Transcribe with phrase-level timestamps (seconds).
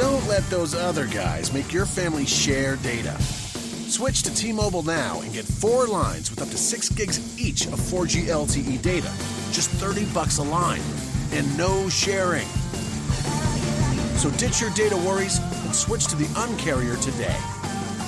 [0.00, 3.20] Don't let those other guys make your family share data.
[3.20, 7.74] Switch to T-Mobile now and get four lines with up to six gigs each of
[7.74, 9.12] 4G LTE data.
[9.52, 10.80] Just 30 bucks a line.
[11.32, 12.46] And no sharing.
[14.16, 17.36] So ditch your data worries and switch to the uncarrier today.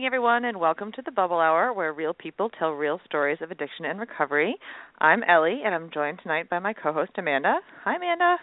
[0.00, 3.50] Evening, everyone, and welcome to the Bubble Hour, where real people tell real stories of
[3.50, 4.56] addiction and recovery.
[4.98, 7.56] I'm Ellie, and I'm joined tonight by my co-host Amanda.
[7.84, 8.38] Hi, Amanda.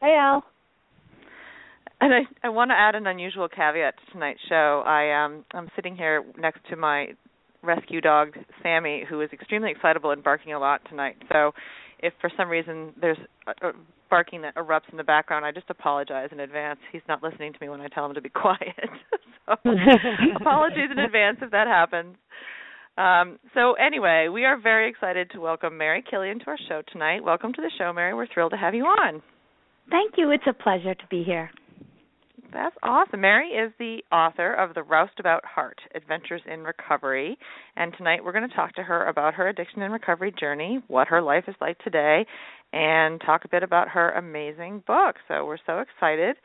[0.00, 0.42] Hey, Al.
[2.00, 4.82] And I, I want to add an unusual caveat to tonight's show.
[4.86, 7.08] I um, I'm sitting here next to my
[7.62, 8.30] rescue dog
[8.62, 11.16] Sammy, who is extremely excitable and barking a lot tonight.
[11.30, 11.52] So,
[11.98, 13.72] if for some reason there's a, a
[14.14, 16.78] barking that erupts in the background, I just apologize in advance.
[16.92, 18.60] He's not listening to me when I tell him to be quiet.
[19.46, 19.54] so,
[20.40, 22.14] apologies in advance if that happens.
[22.96, 27.24] Um, so anyway, we are very excited to welcome Mary Killian to our show tonight.
[27.24, 28.14] Welcome to the show, Mary.
[28.14, 29.20] We're thrilled to have you on.
[29.90, 30.30] Thank you.
[30.30, 31.50] It's a pleasure to be here.
[32.54, 33.20] That's awesome.
[33.20, 37.36] Mary is the author of The Roustabout Heart Adventures in Recovery.
[37.76, 41.08] And tonight we're going to talk to her about her addiction and recovery journey, what
[41.08, 42.24] her life is like today,
[42.72, 45.16] and talk a bit about her amazing book.
[45.26, 46.36] So we're so excited.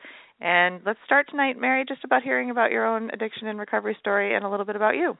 [0.41, 4.35] And let's start tonight, Mary, just about hearing about your own addiction and recovery story
[4.35, 5.15] and a little bit about you.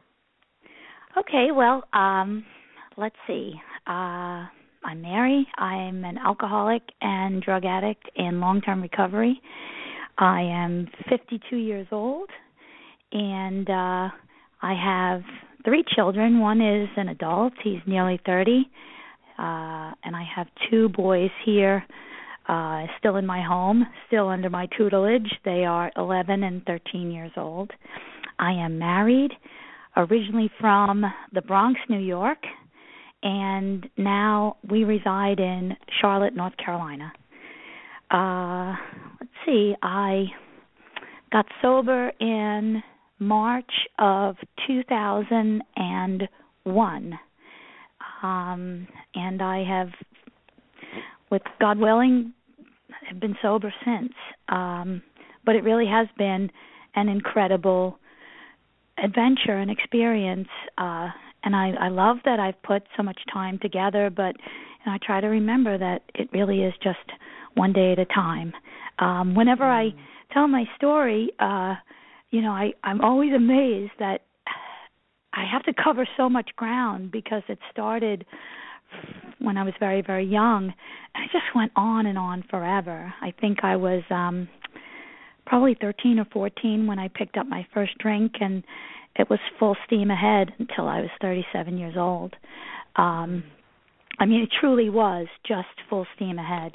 [1.19, 2.43] Okay, well, um,
[2.97, 3.53] let's see.
[3.85, 4.49] Uh,
[4.83, 5.45] I'm Mary.
[5.55, 9.39] I'm an alcoholic and drug addict in long term recovery.
[10.19, 12.29] I am 52 years old,
[13.13, 14.09] and uh,
[14.61, 15.21] I have
[15.63, 16.41] three children.
[16.41, 18.69] One is an adult, he's nearly 30,
[19.37, 19.41] uh,
[20.03, 21.85] and I have two boys here.
[22.49, 25.31] Uh, still in my home, still under my tutelage.
[25.45, 27.71] They are 11 and 13 years old.
[28.39, 29.31] I am married,
[29.95, 32.39] originally from the Bronx, New York,
[33.21, 37.13] and now we reside in Charlotte, North Carolina.
[38.09, 38.75] Uh,
[39.49, 40.25] see, I
[41.31, 42.83] got sober in
[43.19, 44.35] March of
[44.67, 47.19] 2001.
[48.21, 49.87] Um, and I have,
[51.29, 52.33] with God willing,
[53.07, 54.13] have been sober since.
[54.49, 55.01] Um,
[55.45, 56.51] but it really has been
[56.95, 57.97] an incredible
[59.03, 60.47] adventure and experience.
[60.77, 61.09] Uh,
[61.43, 64.35] and I, I love that I've put so much time together, but
[64.85, 66.97] and I try to remember that it really is just
[67.55, 68.53] one day at a time.
[68.99, 69.89] Um, whenever I
[70.33, 71.75] tell my story, uh,
[72.31, 74.21] you know, I, I'm always amazed that
[75.33, 78.25] I have to cover so much ground because it started
[79.39, 80.73] when I was very, very young.
[81.15, 83.13] And it just went on and on forever.
[83.21, 84.47] I think I was um
[85.45, 88.63] probably 13 or 14 when I picked up my first drink and
[89.15, 92.35] it was full steam ahead until I was 37 years old.
[92.95, 93.43] Um
[94.19, 96.73] I mean it truly was just full steam ahead.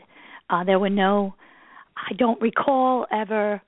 [0.50, 1.34] Uh there were no
[1.97, 3.62] I don't recall ever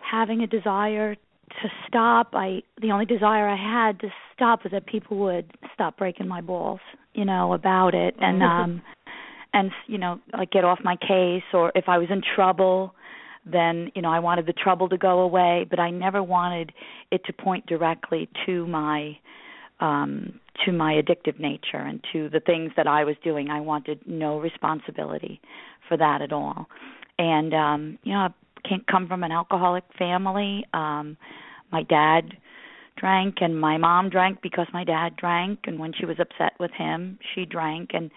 [0.00, 2.30] having a desire to stop.
[2.34, 6.40] I the only desire I had to stop was that people would stop breaking my
[6.40, 6.80] balls,
[7.14, 8.82] you know, about it and um
[9.52, 12.94] and you know, like get off my case or if I was in trouble,
[13.50, 16.72] then, you know, I wanted the trouble to go away, but I never wanted
[17.10, 19.18] it to point directly to my
[19.80, 23.48] um to my addictive nature and to the things that I was doing.
[23.48, 25.40] I wanted no responsibility
[25.88, 26.66] for that at all.
[27.18, 30.64] And um, you know, I can't come from an alcoholic family.
[30.72, 31.16] Um
[31.70, 32.36] my dad
[32.96, 36.72] drank and my mom drank because my dad drank and when she was upset with
[36.72, 38.10] him, she drank and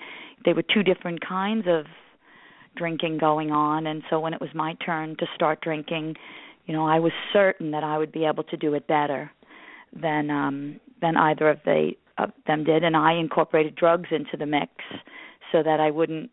[0.46, 1.86] they were two different kinds of
[2.76, 6.16] drinking going on and so when it was my turn to start drinking,
[6.66, 9.32] you know, I was certain that I would be able to do it better
[9.94, 14.46] than um than either of they of them did and I incorporated drugs into the
[14.46, 14.72] mix
[15.52, 16.30] so that I wouldn't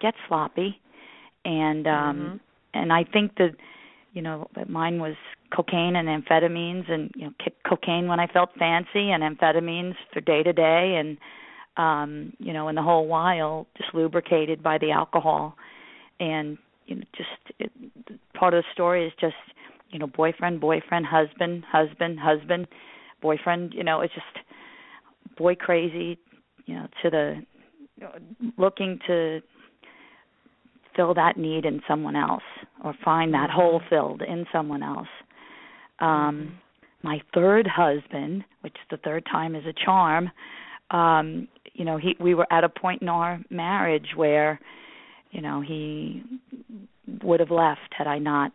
[0.00, 0.80] get sloppy.
[1.44, 2.36] And um Mm-hmm.
[2.74, 3.54] and I think that
[4.12, 5.14] you know mine was
[5.54, 10.20] cocaine and amphetamines and you know kick cocaine when I felt fancy and amphetamines for
[10.20, 11.18] day to day and
[11.76, 15.54] um you know and the whole while just lubricated by the alcohol.
[16.20, 17.70] And you know just it,
[18.34, 19.36] part of the story is just
[19.90, 22.66] you know boyfriend boyfriend husband husband husband
[23.20, 24.26] boyfriend you know it's just
[25.36, 26.18] boy crazy
[26.66, 27.42] you know to the
[27.96, 28.12] you know,
[28.56, 29.40] looking to
[30.94, 32.42] fill that need in someone else
[32.84, 35.08] or find that hole filled in someone else.
[36.00, 36.58] Um
[37.02, 40.30] my third husband which the third time is a charm
[40.90, 44.60] um you know he we were at a point in our marriage where
[45.30, 46.22] you know he
[47.22, 48.52] would have left had I not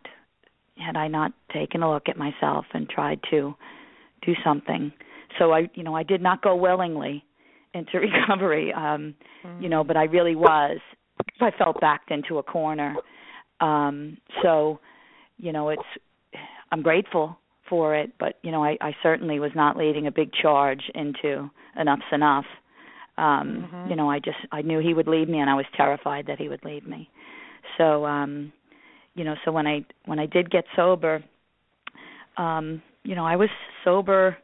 [0.76, 3.54] had I not taken a look at myself and tried to
[4.24, 4.92] do something.
[5.38, 7.24] So I you know I did not go willingly
[7.72, 9.62] into recovery um mm-hmm.
[9.62, 10.78] you know but I really was
[11.40, 12.96] I felt backed into a corner.
[13.60, 14.80] Um so
[15.38, 15.82] you know it's
[16.72, 17.38] I'm grateful
[17.68, 21.50] for it but you know I I certainly was not leading a big charge into
[21.76, 22.46] enough's enough
[23.16, 23.90] um mm-hmm.
[23.90, 26.38] you know i just i knew he would leave me and i was terrified that
[26.38, 27.08] he would leave me
[27.78, 28.52] so um
[29.14, 31.22] you know so when i when i did get sober
[32.36, 33.48] um you know i was
[33.84, 34.36] sober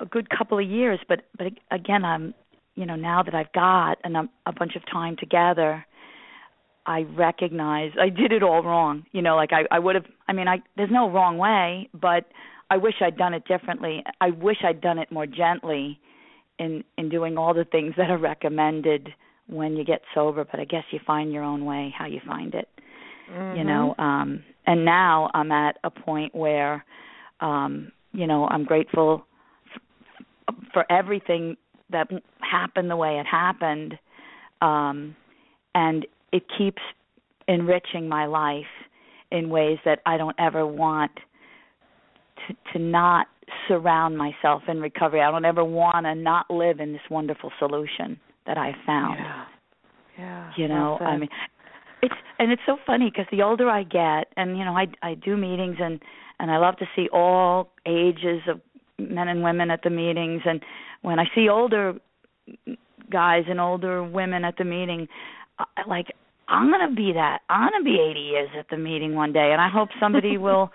[0.00, 2.34] a good couple of years but but again i'm
[2.74, 4.16] you know now that i've got an,
[4.46, 5.84] a bunch of time together
[6.86, 10.32] i recognize i did it all wrong you know like i i would have i
[10.32, 12.26] mean i there's no wrong way but
[12.70, 15.98] i wish i'd done it differently i wish i'd done it more gently
[16.58, 19.10] in in doing all the things that are recommended
[19.46, 22.54] when you get sober but i guess you find your own way how you find
[22.54, 22.68] it
[23.30, 23.58] mm-hmm.
[23.58, 26.84] you know um and now i'm at a point where
[27.40, 29.26] um you know i'm grateful
[30.48, 31.56] f- for everything
[31.90, 32.08] that
[32.40, 33.98] happened the way it happened
[34.62, 35.14] um
[35.74, 36.82] and it keeps
[37.48, 38.64] enriching my life
[39.30, 41.12] in ways that i don't ever want
[42.46, 43.26] to to not
[43.68, 45.20] surround myself in recovery.
[45.20, 49.18] I don't ever want to not live in this wonderful solution that I found.
[49.18, 49.44] Yeah.
[50.18, 50.52] Yeah.
[50.56, 51.28] You know, I mean
[52.04, 55.14] it's and it's so funny because the older I get and you know I I
[55.14, 56.00] do meetings and
[56.38, 58.60] and I love to see all ages of
[58.98, 60.62] men and women at the meetings and
[61.02, 61.94] when I see older
[63.10, 65.08] guys and older women at the meeting
[65.86, 66.08] like
[66.46, 67.38] I'm going to be that.
[67.48, 70.36] I'm going to be 80 years at the meeting one day and I hope somebody
[70.46, 70.70] will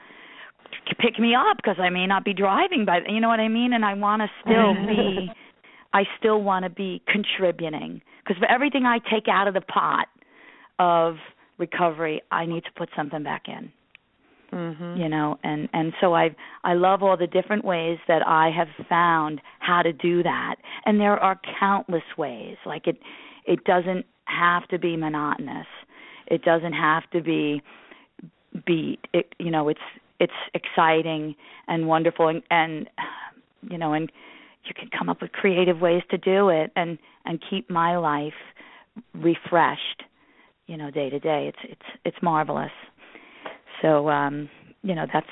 [0.99, 3.73] pick me up because I may not be driving by you know what I mean
[3.73, 5.31] and I want to still be
[5.93, 10.07] I still want to be contributing because for everything I take out of the pot
[10.79, 11.15] of
[11.57, 13.71] recovery I need to put something back in.
[14.51, 14.99] Mm-hmm.
[14.99, 18.69] you know and and so I I love all the different ways that I have
[18.87, 20.55] found how to do that.
[20.85, 22.57] And there are countless ways.
[22.65, 22.97] Like it
[23.45, 25.67] it doesn't have to be monotonous.
[26.25, 27.61] It doesn't have to be
[28.65, 28.99] beat.
[29.13, 29.79] It you know it's
[30.19, 31.35] it's exciting
[31.67, 32.89] and wonderful and, and
[33.69, 34.11] you know and
[34.65, 38.33] you can come up with creative ways to do it and and keep my life
[39.13, 40.03] refreshed
[40.69, 41.47] you know day to day.
[41.51, 42.71] It's it's it's marvelous.
[43.81, 44.49] So um
[44.83, 45.25] you know that's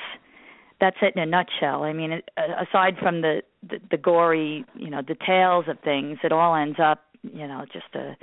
[0.81, 1.83] that's it in a nutshell.
[1.83, 6.31] I mean it, aside from the, the the gory you know details of things it
[6.31, 8.17] all ends up you know just a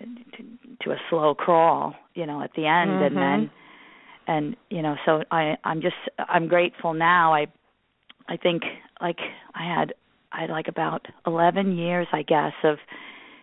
[0.00, 0.42] to,
[0.82, 2.90] to a slow crawl you know at the end.
[2.92, 3.04] Mm-hmm.
[3.04, 3.50] and then
[4.26, 5.96] and you know so i i'm just
[6.28, 7.34] i'm grateful now.
[7.34, 7.46] I
[8.26, 8.62] i think
[9.02, 9.18] like
[9.54, 9.92] i had
[10.32, 12.78] i had like about 11 years i guess of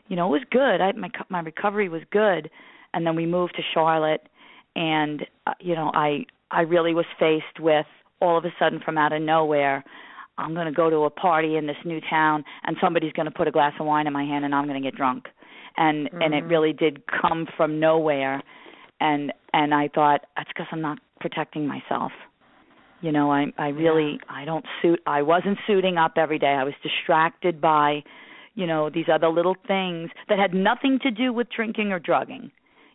[0.07, 0.81] you know it was good.
[0.81, 2.49] I my my recovery was good
[2.95, 4.27] and then we moved to charlotte
[4.75, 7.85] and uh, you know i i really was faced with
[8.21, 9.83] all of a sudden from out of nowhere
[10.39, 13.31] i'm going to go to a party in this new town and somebody's going to
[13.31, 15.25] put a glass of wine in my hand and i'm going to get drunk
[15.77, 16.21] and mm-hmm.
[16.21, 18.41] and it really did come from nowhere
[18.99, 22.11] and and I thought that's because I'm not protecting myself.
[23.01, 24.41] You know, I I really yeah.
[24.41, 26.55] I don't suit I wasn't suiting up every day.
[26.59, 28.03] I was distracted by,
[28.55, 32.51] you know, these other little things that had nothing to do with drinking or drugging.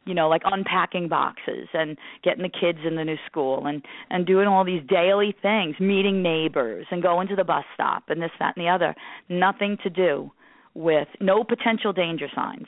[0.07, 4.27] You know, like unpacking boxes and getting the kids in the new school and and
[4.27, 8.31] doing all these daily things, meeting neighbors and going to the bus stop and this
[8.39, 8.95] that and the other.
[9.29, 10.33] Nothing to do
[10.75, 12.67] with no potential danger signs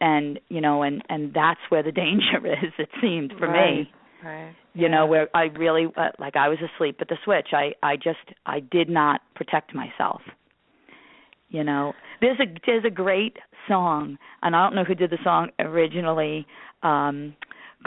[0.00, 3.78] and you know and and that's where the danger is it seemed for right.
[3.78, 3.92] me
[4.24, 4.88] right you yeah.
[4.88, 8.18] know where i really uh, like i was asleep at the switch i i just
[8.46, 10.20] i did not protect myself
[11.48, 11.92] you know.
[12.20, 13.36] There's a there's a great
[13.68, 16.46] song and i don't know who did the song originally
[16.82, 17.34] um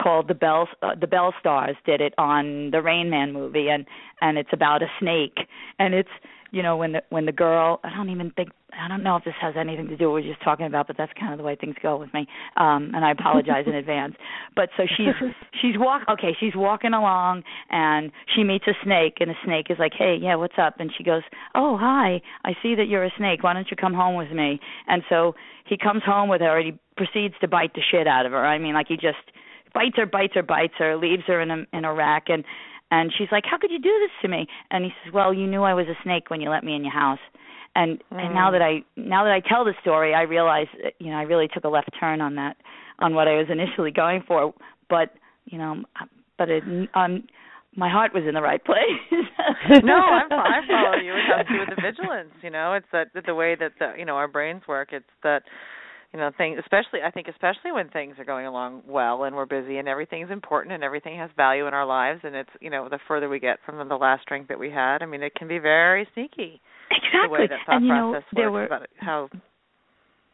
[0.00, 3.84] called the bells uh, the Belle Stars did it on the rain man movie and
[4.20, 5.38] and it's about a snake.
[5.78, 6.08] And it's
[6.50, 9.24] you know when the when the girl i don't even think I don't know if
[9.24, 11.38] this has anything to do with what we're just talking about, but that's kind of
[11.38, 12.26] the way things go with me.
[12.56, 14.14] Um and I apologize in advance.
[14.56, 15.14] But so she's
[15.60, 19.78] she's walk okay, she's walking along and she meets a snake and the snake is
[19.78, 21.22] like, "Hey, yeah, what's up?" And she goes,
[21.54, 22.20] "Oh, hi.
[22.44, 23.42] I see that you're a snake.
[23.42, 25.34] Why don't you come home with me?" And so
[25.66, 28.44] he comes home with her and he proceeds to bite the shit out of her.
[28.44, 29.32] I mean, like he just
[29.74, 32.44] bites her, bites her, bites her, leaves her in a in a rack and
[32.90, 35.46] and she's like, "How could you do this to me?" And he says, "Well, you
[35.46, 37.20] knew I was a snake when you let me in your house."
[37.74, 38.20] And mm.
[38.20, 40.66] and now that I now that I tell the story, I realize
[40.98, 42.56] you know I really took a left turn on that
[42.98, 44.54] on what I was initially going for.
[44.88, 45.14] But
[45.46, 45.82] you know,
[46.38, 46.62] but it
[46.94, 47.24] um
[47.74, 48.76] my heart was in the right place.
[49.82, 51.12] no, I'm I follow you.
[51.12, 52.32] It has to do with the vigilance.
[52.42, 54.88] You know, it's that the way that the you know our brains work.
[54.92, 55.42] It's that
[56.12, 59.46] you know things especially i think especially when things are going along well and we're
[59.46, 62.88] busy and everything's important and everything has value in our lives and it's you know
[62.88, 65.48] the further we get from the last drink that we had i mean it can
[65.48, 66.60] be very sneaky
[67.06, 69.28] exactly the way that thought and you process know there works were about how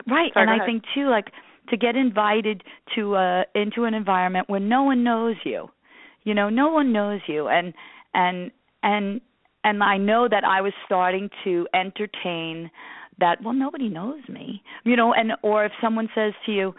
[0.07, 0.33] right.
[0.33, 0.67] Sorry, and i ahead.
[0.67, 1.27] think too like
[1.71, 2.63] to get invited
[2.95, 5.69] to uh into an environment where no one knows you
[6.25, 7.49] you know no one knows you.
[7.49, 7.73] And
[8.15, 8.51] and
[8.83, 9.21] and
[9.65, 12.71] and i know that i was starting to entertain
[13.19, 16.75] that well nobody knows me you know and or if someone says to you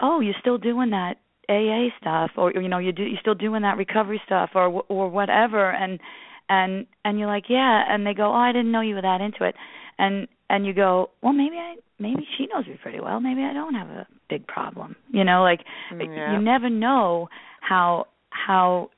[0.00, 1.16] oh you're still doing that
[1.48, 5.08] aa stuff or you know you do you're still doing that recovery stuff or or
[5.08, 6.00] whatever and
[6.48, 9.20] and and you're like yeah and they go oh i didn't know you were that
[9.20, 9.54] into it.
[9.98, 13.20] And and you go well maybe i maybe she knows me pretty well.
[13.20, 14.96] Maybe i don't have a big problem.
[15.10, 15.60] You know like
[15.90, 16.32] yeah.
[16.32, 17.28] you never know
[17.60, 18.90] how how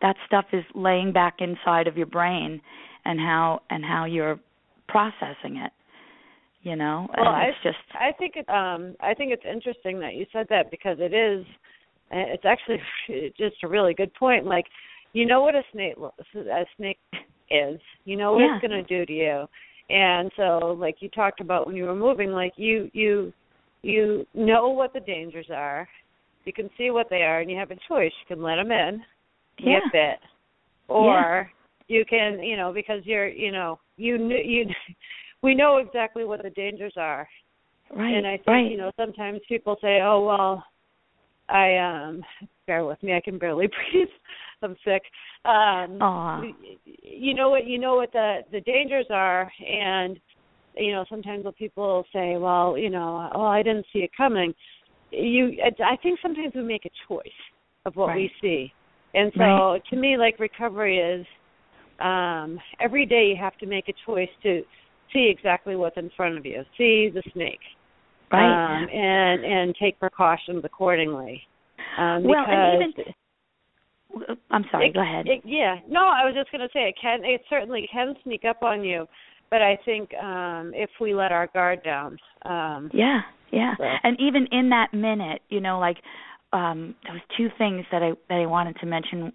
[0.00, 2.60] that stuff is laying back inside of your brain
[3.04, 4.38] and how and how you're
[4.88, 5.72] processing it
[6.62, 7.08] you know?
[7.16, 10.26] Well, and I, it's just I think it, um I think it's interesting that you
[10.32, 11.46] said that because it is
[12.10, 12.80] it's actually
[13.36, 14.46] just a really good point.
[14.46, 14.66] Like
[15.12, 16.98] you know what a snake a snake
[17.50, 17.80] is.
[18.04, 18.56] You know what Yeah.
[18.56, 19.46] it's going to do to you.
[19.90, 23.32] And so like you talked about when you were moving like you you
[23.82, 25.88] you know what the dangers are.
[26.44, 28.12] You can see what they are and you have a choice.
[28.20, 29.02] You can let them in
[29.58, 29.80] yeah.
[29.80, 30.18] get bit
[30.88, 31.50] or
[31.88, 34.66] you can you know because you're you know you kn- you
[35.42, 37.28] we know exactly what the dangers are.
[37.94, 38.70] Right and i think right.
[38.70, 40.64] you know sometimes people say oh well
[41.48, 42.22] i um
[42.66, 44.08] bear with me i can barely breathe.
[44.62, 45.02] I'm sick.
[45.44, 46.42] Um Aw.
[46.84, 50.18] you know what you know what the the dangers are and
[50.76, 54.52] you know sometimes when people say well you know oh i didn't see it coming
[55.10, 57.26] you i think sometimes we make a choice
[57.86, 58.72] of what we see.
[59.14, 59.82] And so Right.
[59.90, 61.26] to me like recovery is
[62.00, 64.62] um every day you have to make a choice to
[65.12, 66.62] see exactly what's in front of you.
[66.76, 67.60] See the snake
[68.32, 68.76] right.
[68.82, 71.42] Um and and take precautions accordingly.
[71.98, 73.04] Um well because and even
[74.50, 75.26] i'm sorry it- go ahead.
[75.28, 75.76] it- yeah.
[75.88, 78.82] No i was just going to say it can it certainly can sneak up on
[78.84, 79.06] you
[79.50, 83.20] but i think um if we let our guard down um Yeah,
[83.50, 83.74] yeah.
[83.76, 85.98] So- And even in that minute, you know, like
[86.52, 89.32] um there was two things that I that I wanted to mention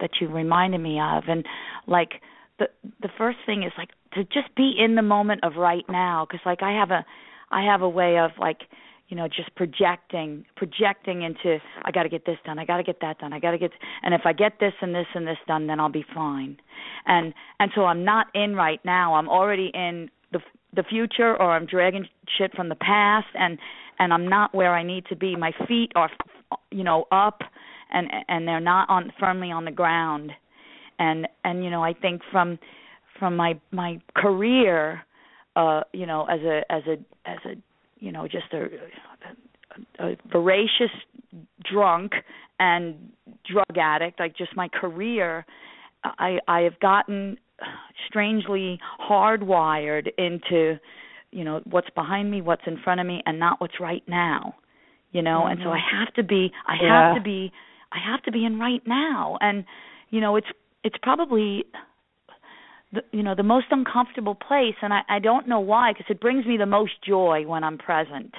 [0.00, 1.24] that you reminded me of.
[1.28, 1.44] And
[1.86, 2.12] like
[2.58, 2.66] the
[3.02, 6.40] the first thing is like to just be in the moment of right now cuz
[6.46, 7.04] like I have a
[7.50, 8.62] I have a way of like
[9.08, 12.82] you know just projecting projecting into I got to get this done I got to
[12.82, 15.26] get that done I got to get and if I get this and this and
[15.26, 16.58] this done then I'll be fine.
[17.06, 19.14] And and so I'm not in right now.
[19.14, 20.40] I'm already in the
[20.74, 23.58] the future or I'm dragging shit from the past and
[23.98, 25.36] and I'm not where I need to be.
[25.36, 26.10] My feet are
[26.70, 27.40] you know up
[27.92, 30.32] and and they're not on firmly on the ground.
[30.98, 32.58] And and you know I think from
[33.18, 35.02] from my my career
[35.58, 36.96] uh you know as a as a
[37.28, 37.54] as a
[38.04, 38.62] you know just a,
[40.00, 40.94] a, a voracious
[41.70, 42.12] drunk
[42.58, 42.94] and
[43.50, 45.44] drug addict like just my career
[46.04, 47.38] I I have gotten
[48.08, 48.78] strangely
[49.10, 50.78] hardwired into
[51.32, 54.54] you know what's behind me what's in front of me and not what's right now
[55.12, 55.46] you know?
[55.46, 57.08] And so i have to be i Yeah.
[57.08, 57.52] have to be
[57.92, 59.38] i have to be in right now.
[59.40, 59.64] And
[60.10, 60.46] you know it's
[60.84, 61.64] it's probably
[62.92, 66.20] the you know the most uncomfortable place and i i don't know why because it
[66.20, 68.34] brings me the most joy when i'm present.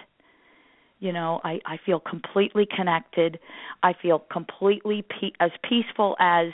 [1.00, 3.40] You know i i feel completely connected.
[3.84, 6.48] I feel completely pe- as peaceful as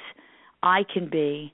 [0.61, 1.53] i can be.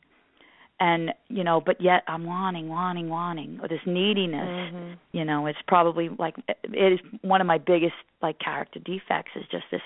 [0.79, 4.97] And you know but yet i'm wanting wanting wanting or this neediness Mhm.
[5.11, 9.45] you know it's probably like it is one of my biggest like character defects is
[9.51, 9.81] just this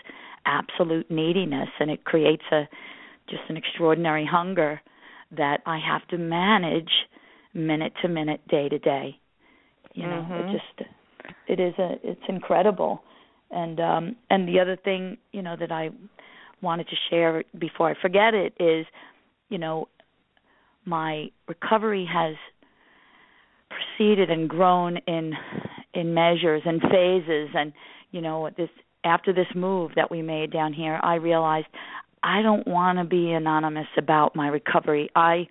[0.45, 2.67] absolute neediness and it creates a
[3.27, 4.81] just an extraordinary hunger
[5.31, 6.91] that i have to manage
[7.53, 9.17] minute to minute day to day.
[9.93, 10.39] You know Mhm.
[10.39, 10.89] it just
[11.47, 13.01] it is a it's incredible.
[13.51, 15.89] And um and the other thing you know that i
[16.61, 18.85] wanted to share before i forget it is
[19.49, 19.87] you know
[20.85, 22.35] my recovery has
[23.69, 25.33] proceeded and grown in
[25.93, 27.49] in measures and phases.
[27.55, 27.73] And
[28.11, 28.69] you know this
[29.03, 31.67] after this move that we made down here I realized
[32.25, 35.09] I don't want to be anonymous about my recovery.
[35.15, 35.47] I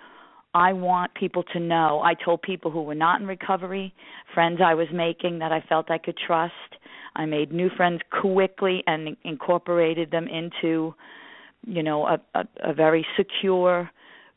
[0.54, 2.00] I want people to know.
[2.04, 3.94] I told people who were not in recovery,
[4.34, 6.52] friends I was making that I felt I could trust.
[7.14, 10.94] I made new friends quickly and incorporated them into,
[11.64, 13.88] you know, a, a, a very secure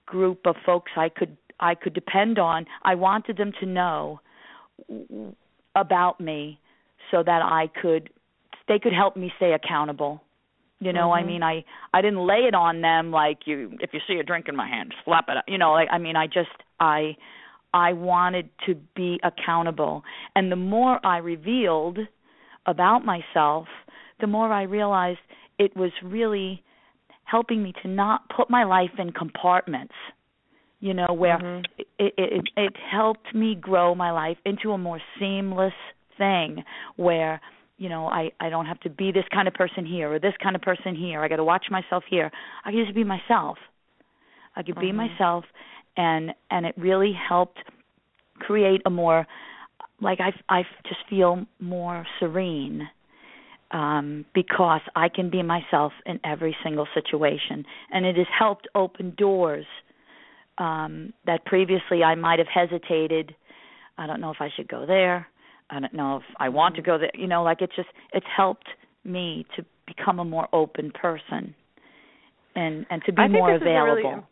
[0.05, 2.67] group of folks I could I could depend on.
[2.83, 4.21] I wanted them to know
[5.75, 6.59] about me
[7.09, 8.11] so that I could
[8.67, 10.21] they could help me stay accountable
[10.79, 11.23] you know, mm-hmm.
[11.23, 13.71] I mean, I I didn't lay it on them like you.
[13.79, 15.37] If you see a drink in my hand, slap it.
[15.37, 15.45] Up.
[15.47, 17.15] You know, like I mean, I just I
[17.73, 20.03] I wanted to be accountable,
[20.35, 21.99] and the more I revealed
[22.65, 23.67] about myself,
[24.19, 25.19] the more I realized
[25.57, 26.63] it was really
[27.23, 29.95] helping me to not put my life in compartments.
[30.79, 31.81] You know, where mm-hmm.
[31.97, 35.73] it, it it helped me grow my life into a more seamless
[36.19, 36.63] thing
[36.97, 37.41] where
[37.77, 40.33] you know i i don't have to be this kind of person here or this
[40.41, 41.21] kind of person here.
[41.21, 42.31] I got to watch myself here.
[42.65, 43.57] I can just be myself.
[44.55, 44.97] I could be mm-hmm.
[44.97, 45.45] myself
[45.95, 47.59] and and it really helped
[48.39, 49.25] create a more
[50.01, 52.87] like i i just feel more serene
[53.71, 57.65] um because i can be myself in every single situation.
[57.91, 59.65] And it has helped open doors
[60.57, 63.35] um that previously i might have hesitated.
[63.99, 65.27] I don't know if i should go there
[65.69, 67.11] I don't know if I want to go there.
[67.13, 68.67] You know, like it's just it's helped
[69.03, 71.55] me to become a more open person
[72.55, 73.97] and and to be I think more this available.
[73.97, 74.23] Is a, really,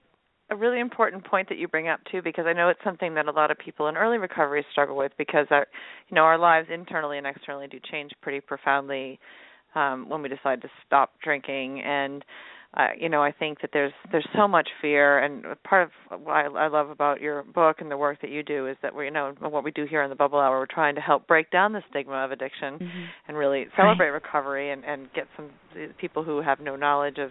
[0.52, 3.28] a really important point that you bring up too, because I know it's something that
[3.28, 5.66] a lot of people in early recovery struggle with, because our,
[6.10, 9.20] you know, our lives internally and externally do change pretty profoundly
[9.76, 12.24] um, when we decide to stop drinking, and
[12.76, 16.34] uh, you know, I think that there's there's so much fear, and part of what
[16.34, 19.06] I, I love about your book and the work that you do is that we,
[19.06, 21.50] you know, what we do here in the Bubble Hour, we're trying to help break
[21.52, 23.04] down the stigma of addiction mm-hmm.
[23.30, 24.22] and really celebrate right.
[24.22, 25.50] recovery and and get some
[25.98, 27.30] people who have no knowledge of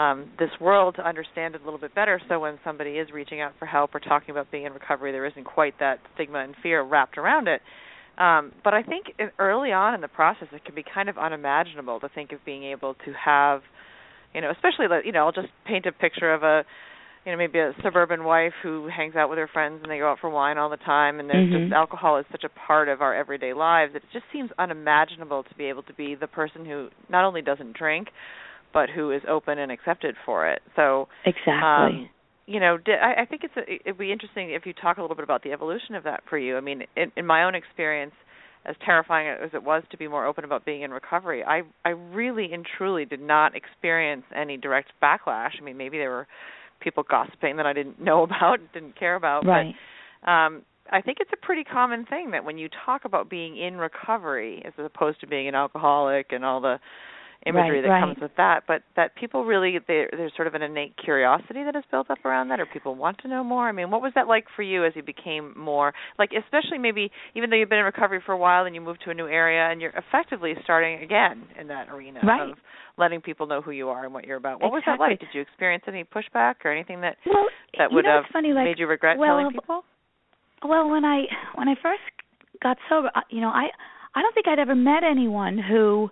[0.00, 2.20] um, this world to understand it a little bit better.
[2.28, 5.26] So when somebody is reaching out for help or talking about being in recovery, there
[5.26, 7.60] isn't quite that stigma and fear wrapped around it.
[8.16, 9.06] Um, but I think
[9.38, 12.64] early on in the process, it can be kind of unimaginable to think of being
[12.64, 13.62] able to have
[14.34, 16.64] you know especially like you know i'll just paint a picture of a
[17.24, 20.10] you know maybe a suburban wife who hangs out with her friends and they go
[20.10, 21.64] out for wine all the time and there's mm-hmm.
[21.64, 25.42] just alcohol is such a part of our everyday lives that it just seems unimaginable
[25.44, 28.08] to be able to be the person who not only doesn't drink
[28.72, 30.62] but who is open and accepted for it.
[30.76, 31.52] So exactly.
[31.52, 32.08] um,
[32.46, 35.16] you know I, I think it's a, it'd be interesting if you talk a little
[35.16, 36.56] bit about the evolution of that for you.
[36.56, 38.14] I mean in, in my own experience
[38.64, 41.90] as terrifying as it was to be more open about being in recovery, I I
[41.90, 45.52] really and truly did not experience any direct backlash.
[45.60, 46.26] I mean, maybe there were
[46.80, 49.74] people gossiping that I didn't know about, didn't care about, right.
[50.24, 53.56] but um I think it's a pretty common thing that when you talk about being
[53.56, 56.80] in recovery as opposed to being an alcoholic and all the
[57.46, 58.00] imagery right, that right.
[58.00, 61.82] comes with that but that people really there's sort of an innate curiosity that is
[61.90, 64.28] built up around that or people want to know more i mean what was that
[64.28, 67.84] like for you as you became more like especially maybe even though you've been in
[67.84, 71.02] recovery for a while and you moved to a new area and you're effectively starting
[71.02, 72.50] again in that arena right.
[72.50, 72.56] of
[72.98, 74.92] letting people know who you are and what you're about what exactly.
[74.92, 77.46] was that like did you experience any pushback or anything that well,
[77.78, 79.84] that would you know, have funny, like, made you regret well, telling people
[80.64, 81.22] well when i
[81.54, 82.02] when i first
[82.62, 83.66] got sober you know i
[84.14, 86.08] i don't think i'd ever met anyone who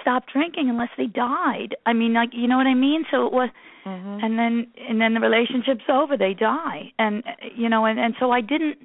[0.00, 1.76] stop drinking unless they died.
[1.84, 3.04] I mean, like you know what I mean.
[3.10, 3.50] So it was,
[3.84, 4.24] mm-hmm.
[4.24, 6.16] and then and then the relationship's over.
[6.16, 7.22] They die, and
[7.56, 8.78] you know, and and so I didn't,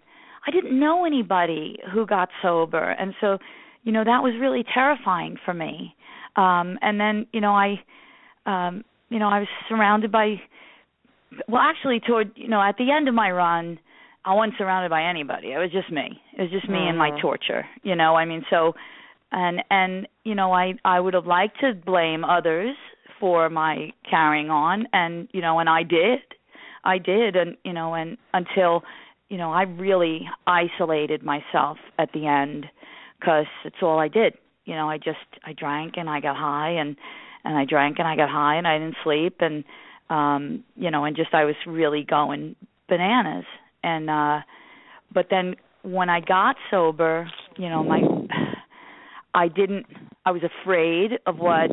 [0.47, 3.37] I didn't know anybody who got sober, and so,
[3.83, 5.95] you know, that was really terrifying for me.
[6.35, 7.81] Um, and then you know, I,
[8.45, 10.35] um, you know, I was surrounded by,
[11.47, 13.79] well, actually, toward you know, at the end of my run.
[14.23, 15.51] I wasn't surrounded by anybody.
[15.51, 16.21] It was just me.
[16.37, 16.89] It was just me mm-hmm.
[16.89, 17.65] and my torture.
[17.81, 18.73] You know, I mean, so
[19.31, 22.75] and and you know i i would have liked to blame others
[23.21, 24.87] for my carrying on.
[24.91, 26.19] And you know and i did.
[26.83, 27.37] I did.
[27.37, 28.83] And you know and until
[29.29, 32.65] you know i really isolated myself at the end
[33.19, 34.33] because it's all i did.
[34.65, 36.97] You know i just i drank and i got high and
[37.45, 39.37] and i drank and i got high and i didn't sleep.
[39.39, 39.63] And
[40.09, 42.55] um you know and just i was really going
[42.89, 43.45] bananas.
[43.83, 44.39] And uh
[45.13, 48.01] but then when i got sober you know my
[49.33, 49.85] I didn't
[50.25, 51.71] I was afraid of what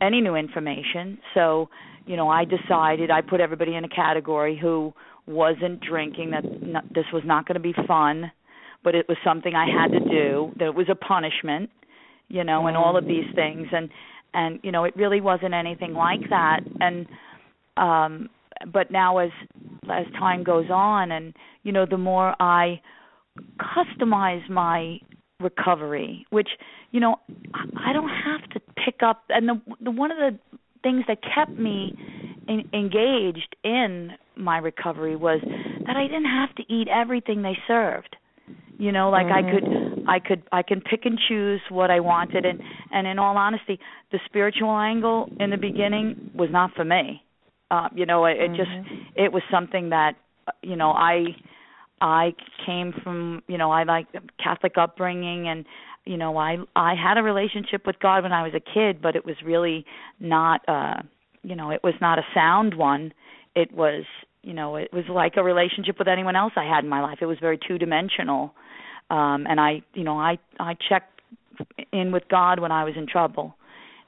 [0.00, 1.18] any new information.
[1.34, 1.68] So,
[2.06, 4.92] you know, I decided I put everybody in a category who
[5.26, 8.30] wasn't drinking that not, this was not going to be fun,
[8.84, 11.70] but it was something I had to do, that it was a punishment,
[12.28, 13.68] you know, and all of these things.
[13.72, 13.90] And
[14.32, 16.60] and you know, it really wasn't anything like that.
[16.80, 17.06] And
[17.76, 18.30] um
[18.72, 19.30] but now as
[19.90, 22.80] as time goes on and you know, the more I
[23.60, 24.98] customize my
[25.40, 26.48] recovery, which
[26.90, 27.16] you know
[27.54, 29.24] I don't have to pick up.
[29.28, 30.38] And the the one of the
[30.82, 31.94] things that kept me
[32.48, 35.40] in, engaged in my recovery was
[35.86, 38.16] that I didn't have to eat everything they served.
[38.78, 39.46] You know, like mm-hmm.
[39.46, 42.60] I could I could I can pick and choose what I wanted and
[42.92, 43.78] and in all honesty,
[44.12, 47.22] the spiritual angle in the beginning was not for me.
[47.70, 48.56] Uh, you know, it, it mm-hmm.
[48.56, 48.70] just
[49.16, 50.12] it was something that
[50.62, 51.24] you know, I
[52.00, 54.06] I came from, you know, I like
[54.42, 55.64] Catholic upbringing and
[56.04, 59.16] you know, I I had a relationship with God when I was a kid, but
[59.16, 59.84] it was really
[60.20, 61.02] not uh
[61.42, 63.12] you know, it was not a sound one.
[63.54, 64.04] It was,
[64.42, 67.18] you know, it was like a relationship with anyone else I had in my life.
[67.20, 68.52] It was very two-dimensional
[69.10, 71.20] um and i you know i i checked
[71.92, 73.54] in with god when i was in trouble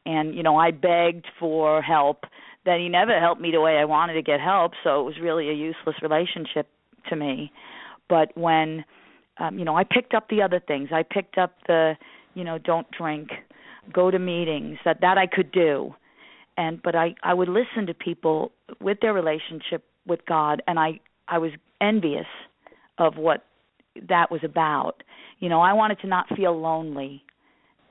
[0.07, 2.25] and you know i begged for help
[2.65, 5.15] that he never helped me the way i wanted to get help so it was
[5.21, 6.67] really a useless relationship
[7.09, 7.53] to me
[8.09, 8.85] but when
[9.39, 10.91] um you know i picked up the other things.
[10.93, 11.95] I picked up the
[12.35, 13.31] you know don't drink
[13.93, 15.95] go to meetings that that i could do.
[16.57, 21.01] And but i i would listen to people with their relationship with god and i
[21.29, 22.27] i was envious
[22.99, 23.45] of what
[24.09, 25.03] that was about.
[25.39, 27.23] You know, I wanted to not feel lonely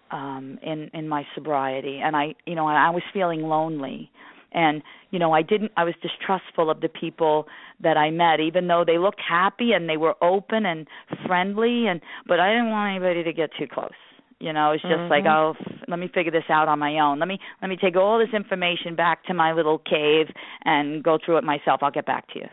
[0.10, 4.10] um in in my sobriety and I you know, I was feeling lonely
[4.52, 4.82] and
[5.12, 7.48] you know i didn't i was distrustful of the people
[7.82, 10.88] that i met even though they looked happy and they were open and
[11.26, 13.92] friendly and but i didn't want anybody to get too close.
[14.40, 15.10] You know it's just mm-hmm.
[15.10, 17.18] like oh f- let me figure this out on my own.
[17.18, 20.28] Let me let me take all this information back to my little cave
[20.64, 21.80] and go through it myself.
[21.82, 22.48] I'll get back to you.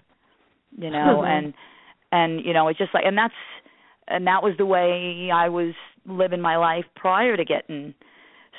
[0.79, 1.53] You know and
[2.11, 3.35] and you know it's just like and that's
[4.09, 5.75] and that was the way I was
[6.07, 7.93] living my life prior to getting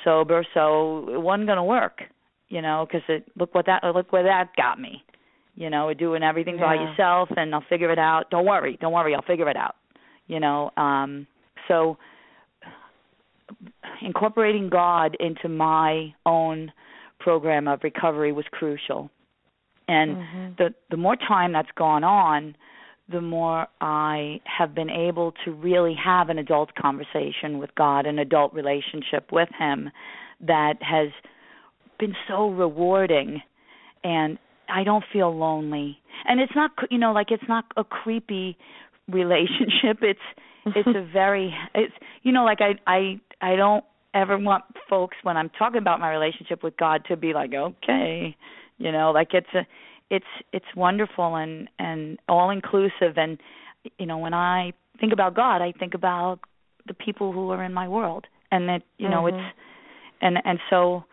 [0.04, 0.46] sober.
[0.54, 2.02] So it wasn't going to work
[2.48, 5.02] you know because it look what that look where that got me
[5.54, 6.64] you know doing everything yeah.
[6.64, 9.76] by yourself and I'll figure it out don't worry don't worry I'll figure it out
[10.26, 11.26] you know um
[11.68, 11.96] so
[14.02, 16.72] incorporating God into my own
[17.18, 19.10] program of recovery was crucial
[19.88, 20.46] and mm-hmm.
[20.58, 22.54] the the more time that's gone on
[23.08, 28.18] the more I have been able to really have an adult conversation with God, an
[28.18, 29.90] adult relationship with Him
[30.40, 31.08] that has
[31.98, 33.42] been so rewarding.
[34.04, 35.98] And I don't feel lonely.
[36.24, 38.56] And it's not, you know, like it's not a creepy
[39.08, 39.98] relationship.
[40.02, 40.20] It's
[40.66, 45.36] it's a very it's you know like I I I don't ever want folks when
[45.36, 48.36] I'm talking about my relationship with God to be like okay,
[48.78, 49.66] you know, like it's a
[50.10, 53.38] it's it's wonderful and and all inclusive and
[53.98, 56.38] you know when i think about god i think about
[56.86, 59.36] the people who are in my world and that you know mm-hmm.
[59.36, 59.54] it's
[60.20, 61.04] and and so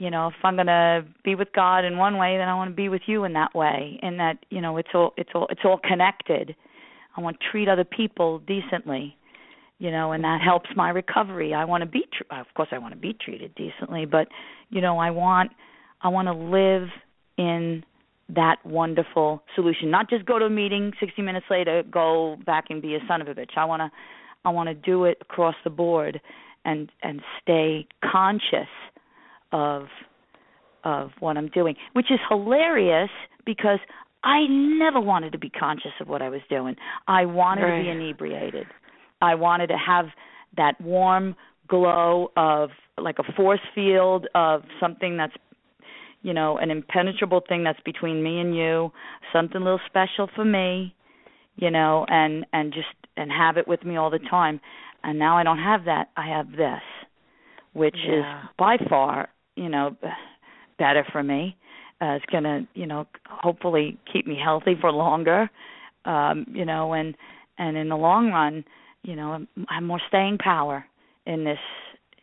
[0.00, 2.70] you know if i'm going to be with god in one way then i want
[2.70, 5.46] to be with you in that way and that you know it's all it's all
[5.50, 6.56] it's all connected
[7.16, 9.14] i want to treat other people decently
[9.78, 12.78] you know and that helps my recovery i want to be tr- of course i
[12.78, 14.26] want to be treated decently but
[14.70, 15.52] you know i want
[16.00, 16.88] i want to live
[17.36, 17.84] in
[18.32, 19.90] that wonderful solution.
[19.90, 23.20] Not just go to a meeting, 60 minutes later, go back and be a son
[23.20, 23.56] of a bitch.
[23.56, 23.90] I want to,
[24.44, 26.20] I want to do it across the board,
[26.64, 28.68] and and stay conscious
[29.52, 29.86] of
[30.82, 33.10] of what I'm doing, which is hilarious
[33.44, 33.78] because
[34.24, 36.76] I never wanted to be conscious of what I was doing.
[37.06, 37.78] I wanted right.
[37.78, 38.66] to be inebriated.
[39.20, 40.06] I wanted to have
[40.56, 41.36] that warm
[41.68, 45.34] glow of like a force field of something that's
[46.22, 48.92] you know, an impenetrable thing that's between me and you,
[49.32, 50.94] something a little special for me,
[51.56, 54.60] you know, and and just and have it with me all the time.
[55.02, 56.10] And now I don't have that.
[56.16, 56.82] I have this,
[57.72, 58.18] which yeah.
[58.18, 59.96] is by far, you know,
[60.78, 61.56] better for me.
[62.00, 65.50] Uh, it's going to, you know, hopefully keep me healthy for longer.
[66.04, 67.14] Um, you know, and
[67.58, 68.64] and in the long run,
[69.02, 70.84] you know, I have more staying power
[71.26, 71.58] in this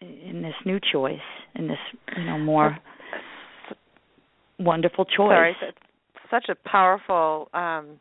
[0.02, 1.20] in this new choice,
[1.56, 1.78] in this,
[2.18, 2.78] you know, more
[4.60, 5.16] wonderful choice.
[5.16, 5.56] Sorry,
[6.32, 8.00] such a powerful um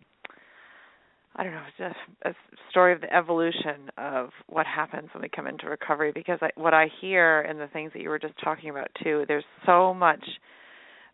[1.37, 2.31] I don't know, just a
[2.71, 6.73] story of the evolution of what happens when we come into recovery because I, what
[6.73, 10.25] I hear and the things that you were just talking about too, there's so much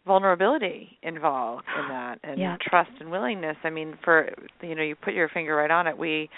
[0.06, 2.56] vulnerability involved in that and yeah.
[2.60, 3.56] trust and willingness.
[3.64, 4.30] I mean, for
[4.62, 5.98] you know, you put your finger right on it.
[5.98, 6.30] We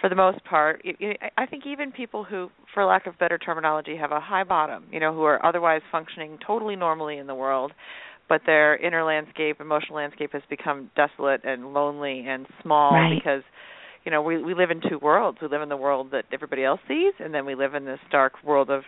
[0.00, 0.84] for the most part,
[1.38, 5.00] I think even people who, for lack of better terminology, have a high bottom, you
[5.00, 7.72] know, who are otherwise functioning totally normally in the world,
[8.28, 13.14] but their inner landscape, emotional landscape has become desolate and lonely and small right.
[13.14, 13.42] because
[14.04, 15.38] you know, we we live in two worlds.
[15.40, 18.00] We live in the world that everybody else sees and then we live in this
[18.10, 18.82] dark world of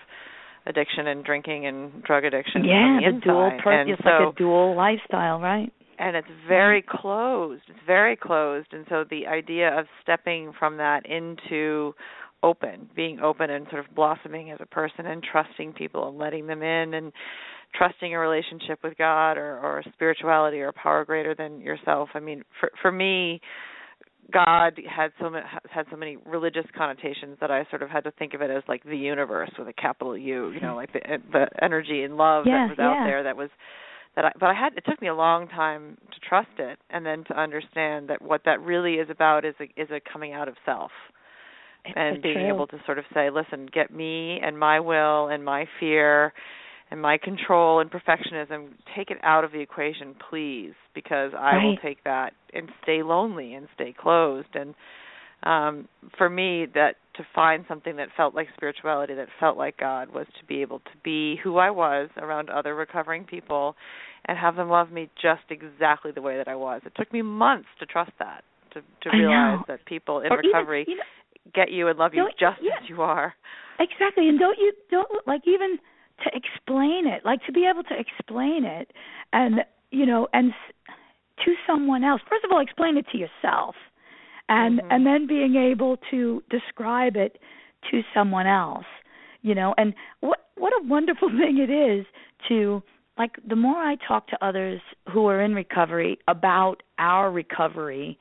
[0.66, 4.36] addiction and drinking and drug addiction yeah, the, the dual and it's so, like a
[4.36, 5.72] dual lifestyle, right?
[5.98, 6.98] and it's very mm-hmm.
[6.98, 7.62] closed.
[7.68, 11.94] It's very closed, and so the idea of stepping from that into
[12.42, 16.46] open, being open and sort of blossoming as a person and trusting people and letting
[16.46, 17.12] them in and
[17.74, 22.10] trusting a relationship with God or or spirituality or a power greater than yourself.
[22.14, 23.40] I mean, for for me,
[24.32, 28.10] God had so many had so many religious connotations that I sort of had to
[28.12, 31.06] think of it as like the universe with a capital U, you know, like the
[31.08, 33.06] eh, the energy and love yeah, that was out yeah.
[33.06, 33.50] there that was
[34.16, 37.06] that I but I had it took me a long time to trust it and
[37.06, 40.48] then to understand that what that really is about is a is a coming out
[40.48, 40.90] of self
[41.94, 42.48] and being true.
[42.48, 46.32] able to sort of say, listen, get me and my will and my fear
[46.90, 51.76] and my control and perfectionism, take it out of the equation, please, because I will
[51.82, 54.48] take that and stay lonely and stay closed.
[54.54, 54.74] And
[55.42, 60.12] um for me, that to find something that felt like spirituality, that felt like God,
[60.12, 63.74] was to be able to be who I was around other recovering people
[64.24, 66.82] and have them love me just exactly the way that I was.
[66.84, 70.46] It took me months to trust that, to to realize that people in Or even,
[70.46, 71.02] recovery you know,
[71.54, 72.72] get you and love you just yeah.
[72.82, 73.34] as you are.
[73.78, 75.78] Exactly, and don't you don't like even
[76.24, 78.92] to explain it, like to be able to explain it,
[79.32, 80.52] and you know, and
[81.44, 82.20] to someone else.
[82.28, 83.76] First of all, explain it to yourself,
[84.48, 84.86] and Mhm.
[84.90, 87.40] and then being able to describe it
[87.90, 88.86] to someone else.
[89.42, 92.06] You know, and what what a wonderful thing it is
[92.48, 92.82] to
[93.18, 98.18] like the more I talk to others who are in recovery about our recovery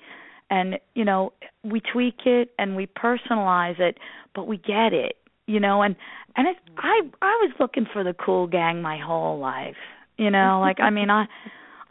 [0.50, 3.98] and you know we tweak it and we personalize it
[4.34, 5.96] but we get it you know and
[6.36, 9.76] and it's i i was looking for the cool gang my whole life
[10.18, 11.26] you know like i mean i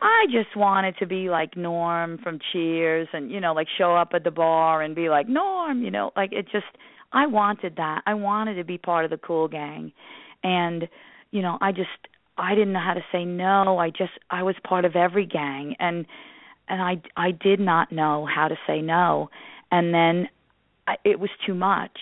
[0.03, 4.11] i just wanted to be like norm from cheers and you know like show up
[4.14, 6.67] at the bar and be like norm you know like it just
[7.12, 8.03] i wanted that.
[8.07, 9.93] I wanted to be part of the cool gang.
[10.43, 10.88] And
[11.31, 11.88] you know i just
[12.37, 13.79] i didn't know how to say no.
[13.79, 15.77] I just i was part of every gang.
[15.79, 16.07] And
[16.69, 19.31] and I I did not know how to say no,
[19.71, 20.29] and then
[20.87, 21.99] I, it was too much,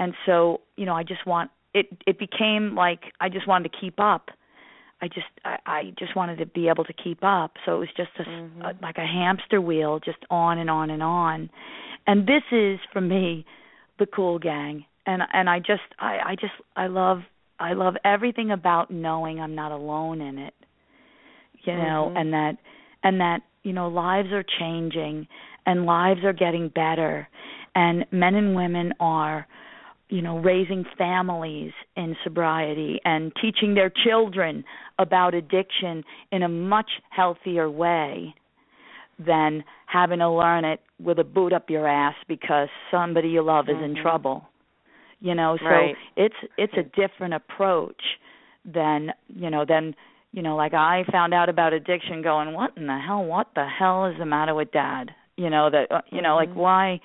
[0.00, 1.86] and so you know I just want it.
[2.06, 4.30] It became like I just wanted to keep up.
[5.00, 7.52] I just I, I just wanted to be able to keep up.
[7.64, 8.62] So it was just a, Mhm.
[8.64, 11.50] a like a hamster wheel, just on and on and on.
[12.06, 13.44] And this is for me
[13.98, 17.22] the cool gang, and and I just I I just I love
[17.60, 20.54] I love everything about knowing I'm not alone in it.
[21.64, 22.20] You know, Mhm.
[22.20, 22.56] and that
[23.02, 25.28] and that you know lives are changing
[25.66, 27.28] and lives are getting better
[27.74, 29.46] and men and women are
[30.10, 34.64] you know raising families in sobriety and teaching their children
[34.98, 38.34] about addiction in a much healthier way
[39.18, 43.68] than having to learn it with a boot up your ass because somebody you love
[43.68, 44.02] is in Mhm.
[44.02, 44.44] trouble
[45.20, 45.96] you know so Right.
[46.16, 48.02] it's it's a different approach
[48.64, 49.94] than you know than
[50.32, 53.66] you know like i found out about addiction going what in the hell what the
[53.66, 56.56] hell is the matter with dad you know that uh, you know like Mhm.
[56.56, 57.00] why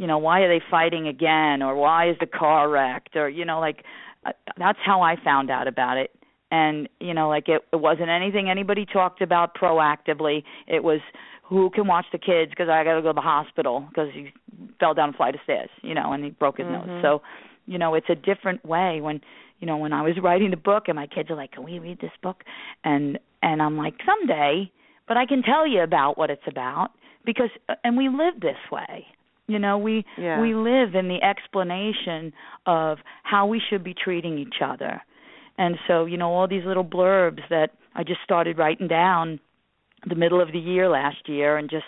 [0.00, 3.44] you know why are they fighting again or why is the car wrecked or you
[3.44, 3.84] know like
[4.24, 6.10] uh, that's how i found out about it.
[6.50, 10.42] And you know like it it wasn't anything anybody talked about proactively.
[10.66, 11.00] It was
[11.44, 14.32] who can watch the kids because i got to go to the hospital because he
[14.80, 16.86] fell down a flight of stairs you know and he broke his Mhm.
[16.86, 17.22] nose so
[17.66, 19.20] you know it's a different way when
[19.58, 21.78] you know when i was writing the book and my kids are like can we
[21.78, 22.44] read this book?
[22.84, 24.70] And and i'm like someday
[25.08, 26.90] but i can tell you about what it's about
[27.24, 29.06] because uh, and we live this way
[29.50, 30.40] you know we Yeah.
[30.40, 32.32] we live in the explanation
[32.66, 35.02] of how we should be treating each other
[35.58, 39.40] and so you know all these little blurbs that i just started writing down
[40.08, 41.84] the middle of the year last year and just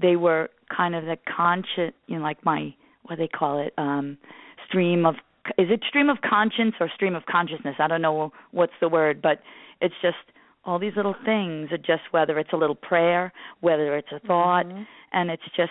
[0.00, 3.72] they were kind of the conscious you know like my what do they call it
[3.78, 4.18] um
[4.66, 5.14] stream of
[5.58, 9.22] is it stream of conscience or stream of consciousness i don't know what's the word
[9.22, 9.40] but
[9.80, 10.16] it's just
[10.64, 14.66] all these little things are just whether it's a little prayer whether it's a thought
[14.66, 14.86] Mhm.
[15.12, 15.70] and it's just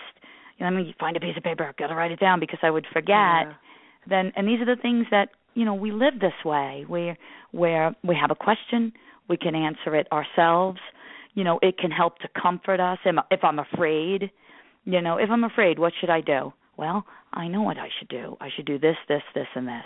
[0.58, 2.40] you know, I mean, find a piece of paper, I've got to write it down
[2.40, 3.08] because I would forget.
[3.08, 3.52] Yeah.
[4.08, 7.18] Then, and these are the things that you know we live this way, where
[7.52, 8.92] where we have a question,
[9.28, 10.78] we can answer it ourselves.
[11.34, 12.98] You know, it can help to comfort us.
[13.30, 14.30] If I'm afraid,
[14.84, 16.52] you know, if I'm afraid, what should I do?
[16.76, 18.36] Well, I know what I should do.
[18.40, 19.84] I should do this, this, this, and this,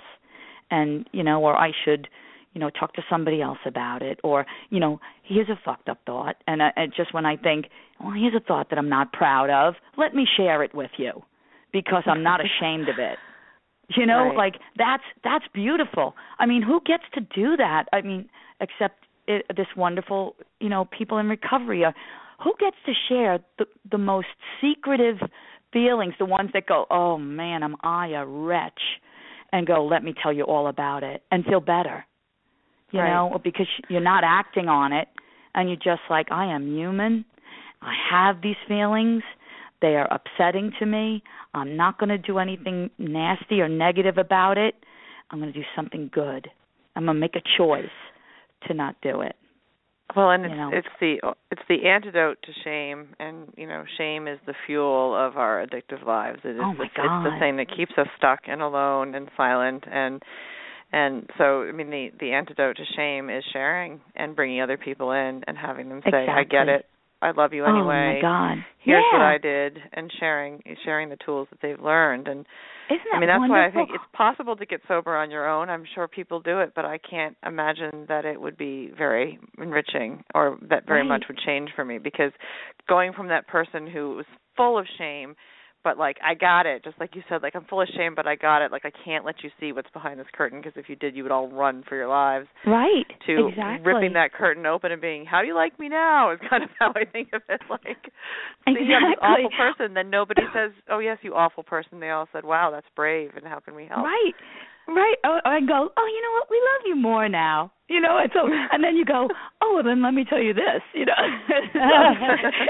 [0.71, 2.09] and you know, or I should
[2.53, 5.99] you know talk to somebody else about it or you know here's a fucked up
[6.07, 7.67] thought and I, and just when i think
[8.01, 11.23] well here's a thought that i'm not proud of let me share it with you
[11.73, 13.19] because i'm not ashamed of it.
[13.97, 14.37] You know Right.
[14.37, 16.15] like that's that's beautiful.
[16.39, 17.87] I mean who gets to do that?
[17.93, 18.29] I mean
[18.61, 21.91] except it, this wonderful you know people in recovery uh,
[22.41, 24.29] who gets to share the the most
[24.61, 25.19] secretive
[25.73, 28.81] feelings the ones that go oh man am i a wretch
[29.53, 32.05] and go let me tell you all about it and feel better
[32.93, 33.11] you Right.
[33.11, 35.09] know because you're not acting on it
[35.55, 37.25] and you're just like i am human
[37.83, 39.23] I have these feelings.
[39.81, 41.23] They are upsetting to me.
[41.55, 44.75] I'm not going to do anything nasty or negative about it.
[45.31, 46.49] I'm going to do something good.
[46.97, 47.85] I'm going to make a choice
[48.69, 49.37] to not do it.
[50.17, 50.71] Well, and it's you know.
[50.73, 55.37] it's the it's the antidote to shame, and you know, shame is the fuel of
[55.37, 56.41] our addictive lives.
[56.43, 59.29] It is Oh, my the, it's the thing that keeps us stuck and alone and
[59.37, 60.21] silent, and
[60.93, 65.13] and so I mean, the the antidote to shame is sharing and bringing other people
[65.13, 66.87] in and having them say, "I get it.
[67.23, 68.65] I love you anyway Oh my God!
[68.79, 69.19] Here's yeah.
[69.19, 72.47] what I did," and sharing sharing the tools that they've learned and
[72.91, 73.57] Isn't that I mean, that's wonderful?
[73.61, 75.69] why I think it's possible to get sober on your own.
[75.69, 80.25] I'm sure people do it, but I can't imagine that it would be very enriching
[80.35, 81.09] or that very Right.
[81.09, 82.33] much would change for me because
[82.89, 84.27] going from that person who was
[84.57, 85.37] full of shame
[85.83, 88.27] but like I got it just like you said like I'm full of shame but
[88.27, 90.89] I got it like I can't let you see what's behind this curtain because if
[90.89, 93.07] you did you would all run for your lives right.
[93.27, 93.93] to exactly.
[93.93, 96.71] ripping that curtain open and being how do you like me now is kind of
[96.79, 98.13] how I think of it like see
[98.67, 102.45] I'm this awful person then nobody says oh yes you awful person they all said
[102.45, 104.35] wow that's brave and how can we help Right.
[104.95, 105.17] Right.
[105.25, 106.51] Oh, I go, oh, you know what?
[106.51, 107.73] We love you more now.
[107.89, 109.29] You know, and so, and then you go,
[109.63, 110.83] oh, well, then let me tell you this.
[110.95, 111.15] You know,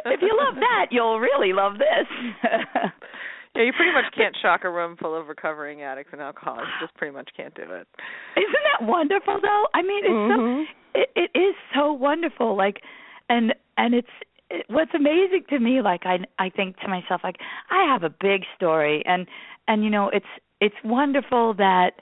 [0.07, 2.09] if you love that, you'll really love this.
[3.57, 6.69] Yeah, you pretty much can't shock a room full of recovering addicts and alcoholics.
[6.81, 7.89] You just pretty much can't do it.
[8.37, 9.67] Isn't that wonderful though?
[9.75, 10.65] I mean, it's Mhm.
[10.95, 12.57] so it, it is so wonderful.
[12.57, 12.81] Like,
[13.29, 14.09] and and it's
[14.51, 15.83] it, what's amazing to me.
[15.83, 17.39] Like, I I think to myself, like,
[17.71, 19.27] I have a big story, and
[19.67, 22.01] and you know, it's it's wonderful that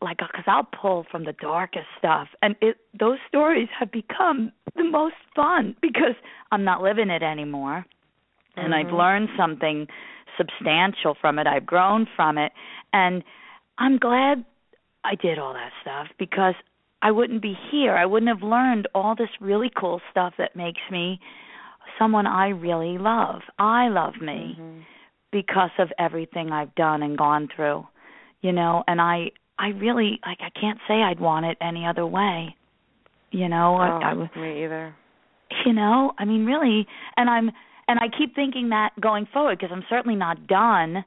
[0.00, 4.84] like because I'll pull from the darkest stuff, and it those stories have become the
[4.84, 6.14] most fun because
[6.50, 7.84] I'm not living it anymore,
[8.56, 8.98] and I've Mhm.
[8.98, 9.88] learned something
[10.36, 11.46] substantial from it.
[11.46, 12.52] I've grown from it,
[12.92, 13.22] and
[13.78, 14.44] I'm glad
[15.04, 16.54] I did all that stuff because
[17.02, 17.96] I wouldn't be here.
[17.96, 21.20] I wouldn't have learned all this really cool stuff that makes me
[21.98, 23.42] someone I really love.
[23.58, 24.84] I love me Mhm.
[25.32, 27.86] Because of everything I've done and gone through.
[28.42, 32.06] You know, and I I really like I can't say I'd want it any other
[32.06, 32.54] way.
[33.30, 34.94] You know, I, I Oh, would me either.
[35.66, 37.50] you know i mean really and i'm
[37.88, 41.04] and i keep thinking that going forward because i'm certainly not done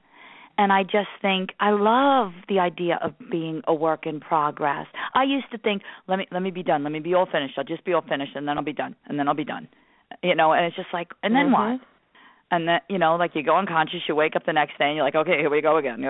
[0.57, 4.85] and i just think i love the idea of being a work in progress
[5.15, 7.55] i used to think let me let me be done let me be all finished
[7.57, 9.67] i'll just be all finished and then i'll be done and then i'll be done
[10.21, 11.51] you know and it's just like and then Mhm.
[11.53, 11.81] what
[12.51, 14.95] and then you know like you go unconscious you wake up the next day and
[14.95, 16.03] you're like okay here we go again.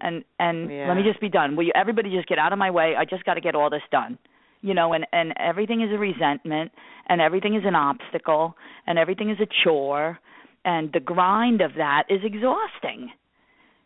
[0.00, 0.88] And and Yeah.
[0.88, 1.56] let me just be done.
[1.56, 2.94] Will you everybody just get out of my way?
[2.96, 4.18] I just got to get all this done.
[4.62, 6.72] You know and and everything is a resentment
[7.08, 8.56] and everything is an obstacle
[8.86, 10.18] and everything is a chore
[10.64, 13.10] and the grind of that is exhausting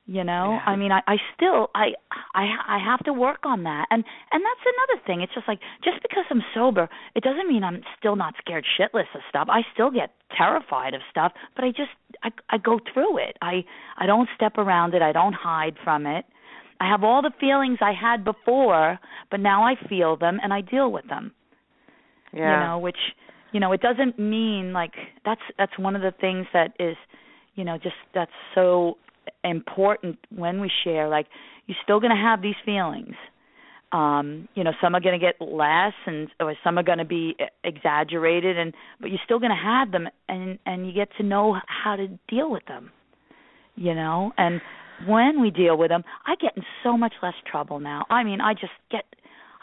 [0.08, 0.58] you know?
[0.58, 0.72] Yeah.
[0.72, 1.88] i mean i i still i
[2.34, 3.86] i i have to work on that.
[3.90, 5.20] And and that's another thing.
[5.20, 9.14] It's just like just because i'm sober it doesn't mean i'm still not scared shitless
[9.14, 9.48] of stuff.
[9.50, 11.94] I still get terrified of stuff but i just
[12.24, 13.36] i i go through it.
[13.42, 13.64] I
[13.98, 15.02] i don't step around it.
[15.02, 16.24] I don't hide from it.
[16.80, 18.98] I have all the feelings i had before
[19.30, 21.32] but now i feel them and i deal with them.
[22.32, 22.60] Yeah.
[22.60, 23.02] you know which
[23.52, 24.94] you know it doesn't mean like
[25.24, 26.96] that's that's one of the things that is
[27.56, 28.96] you know just that's so
[29.44, 31.26] important when we share like
[31.66, 33.14] you're still going to have these feelings.
[33.92, 37.06] Um you know some are going to get less and or some are going to
[37.06, 41.22] be exaggerated and but you're still going to have them and and you get to
[41.22, 42.90] know how to deal with them
[43.78, 44.32] you know?
[44.36, 44.60] And
[45.06, 48.04] when we deal with them i get in so much less trouble now.
[48.10, 49.04] I mean i just get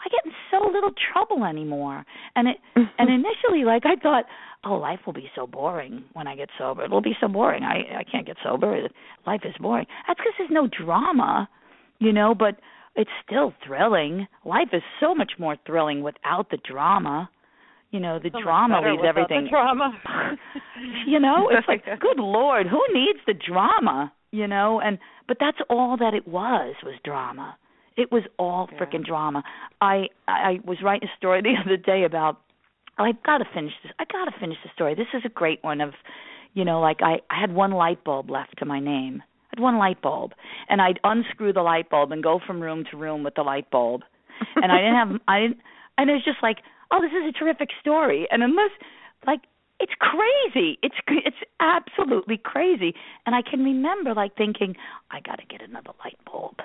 [0.06, 2.04] i get in so little trouble anymore.
[2.34, 4.24] And it and initially like i thought
[4.64, 6.84] oh life will be so boring when i get sober.
[6.84, 7.62] It'll be so boring.
[7.62, 8.88] I i can't get sober.
[9.26, 9.86] Life is boring.
[10.06, 11.48] That's because there's no drama
[11.98, 12.56] you know but
[12.98, 14.26] it's still thrilling.
[14.46, 17.28] Life is so much more thrilling without the drama.
[17.90, 19.98] You know the So drama leaves everything The drama.
[21.06, 24.12] you know it's like good lord who needs the drama?
[24.30, 27.56] You know and but that's all that it was was drama
[27.96, 28.78] it was all Yeah.
[28.78, 29.42] freaking drama.
[29.80, 32.40] I i was writing a story the other day about
[32.98, 34.94] oh, i've got to finish this i got to finish the story.
[34.94, 35.94] This is a great one of
[36.54, 39.22] you know like i i had one light bulb left to my name.
[39.44, 40.32] I had one light bulb.
[40.68, 43.70] And i'd unscrew the light bulb and go from room to room with the light
[43.70, 44.02] bulb.
[44.56, 45.58] And i didn't have i didn't
[45.98, 46.58] and it's just like
[46.90, 48.26] oh this is a terrific story.
[48.30, 48.70] And unless
[49.26, 49.40] like
[49.78, 50.78] it's crazy.
[50.82, 52.94] It's it's absolutely crazy.
[53.26, 54.74] And i can remember like thinking
[55.10, 56.56] i got to get another light bulb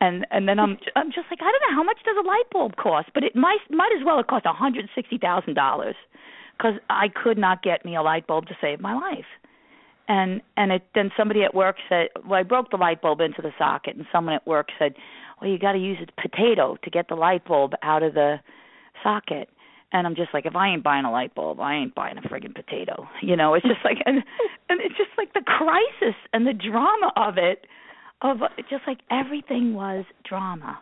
[0.00, 2.48] and and then i'm i'm just like i don't know how much does a light
[2.50, 3.08] bulb cost?
[3.14, 5.96] But it might might as well have cost hundred sixty thousand dollars
[6.56, 9.30] because i could not get me a light bulb to save my life.
[10.08, 13.42] And and it then somebody at work said well i broke the light bulb into
[13.42, 14.94] the socket and someone at work said
[15.40, 18.40] well you got to use a potato to get the light bulb out of the
[19.02, 19.48] socket.
[19.92, 22.20] And I'm just like, if I ain't buying a light bulb, I ain't buying a
[22.22, 23.08] friggin' potato.
[23.22, 24.18] You know, it's just like, and
[24.68, 27.66] and it's just like the crisis and the drama of it,
[28.22, 30.78] of just like everything was drama,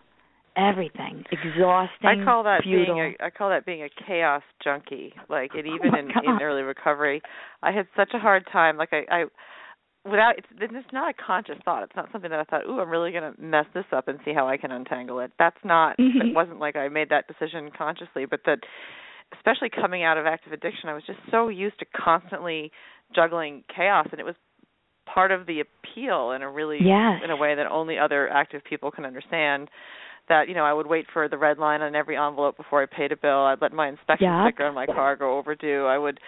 [0.57, 2.23] everything exhausting.
[2.23, 2.95] I call that futile.
[2.95, 5.13] being a I call that being a chaos junkie.
[5.29, 6.25] Like and Oh even my in God.
[6.25, 7.23] in early recovery,
[7.63, 8.77] I had such a hard time.
[8.77, 9.25] Like I I
[10.05, 11.83] without it's it's not a conscious thought.
[11.83, 14.19] It's not something that I thought, "Ooh, I'm really going to mess this up and
[14.25, 16.31] see how I can untangle it." That's not Mhm.
[16.31, 18.61] it wasn't like I made that decision consciously, but that
[19.35, 22.73] especially coming out of active addiction, I was just so used to constantly
[23.15, 24.35] juggling chaos and it was
[25.13, 27.21] part of the appeal in a really Yes.
[27.25, 29.69] in a way that only other active people can understand
[30.29, 32.87] that you know I would wait for the red line on every envelope before I
[32.87, 33.47] paid a bill.
[33.47, 34.53] I'd let my inspection Yep.
[34.53, 35.87] sticker on my car go overdue.
[35.87, 36.21] I would,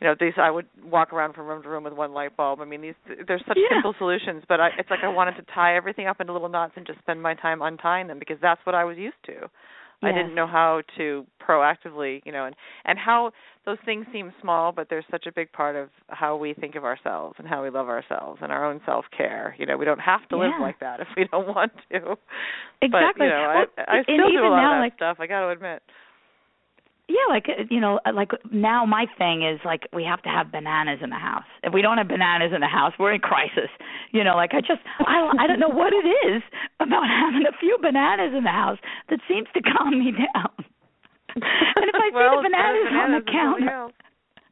[0.00, 2.60] you know, these I would walk around from room to room with one light bulb.
[2.60, 2.94] I mean, these
[3.26, 3.76] there's such Yeah.
[3.76, 6.74] simple solutions, but I, it's like I wanted to tie everything up into little knots
[6.76, 9.50] and just spend my time untying them because that's what I was used to.
[10.02, 13.32] I didn't know how to proactively, you know, and and how
[13.66, 16.84] those things seem small, but they're such a big part of how we think of
[16.84, 19.54] ourselves and how we love ourselves and our own self care.
[19.58, 22.16] You know, we don't have to live like that if we don't want to.
[22.80, 22.90] Exactly.
[22.90, 24.94] But you know, Well, I I still do even a lot now, of that like-
[24.96, 25.16] stuff.
[25.20, 25.82] I got to admit.
[27.08, 30.52] Yeah, like uh, you know, like now my thing is like we have to have
[30.52, 31.48] bananas in the house.
[31.62, 33.72] If we don't have bananas in the house, we're in crisis.
[34.12, 36.42] You know, like I just I I don't know what it is
[36.80, 38.78] about having a few bananas in the house
[39.08, 40.52] that seems to calm me down.
[41.34, 43.88] and if I well, see the bananas, better on the counter.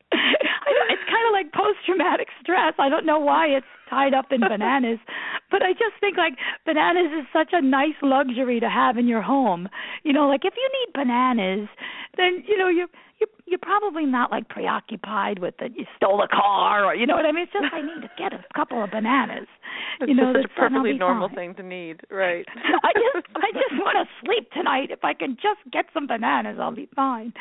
[0.13, 2.75] I it's kind of like post traumatic stress.
[2.79, 4.99] I don't know why it's tied up in bananas,
[5.51, 6.35] but I just think like
[6.65, 9.69] bananas is such a nice luxury to have in your home.
[10.05, 11.69] You know, like if you need bananas,
[12.17, 12.87] then you know you
[13.21, 17.15] you you're probably not like preoccupied with that you stole a car or you know
[17.15, 17.45] what I mean.
[17.45, 19.47] It's just I need to get a couple of bananas.
[20.01, 21.37] It's you know, just such a perfectly normal fine.
[21.37, 22.45] thing to need, right?
[22.85, 24.91] I just I just want to sleep tonight.
[24.91, 27.33] If I can just get some bananas, I'll be fine.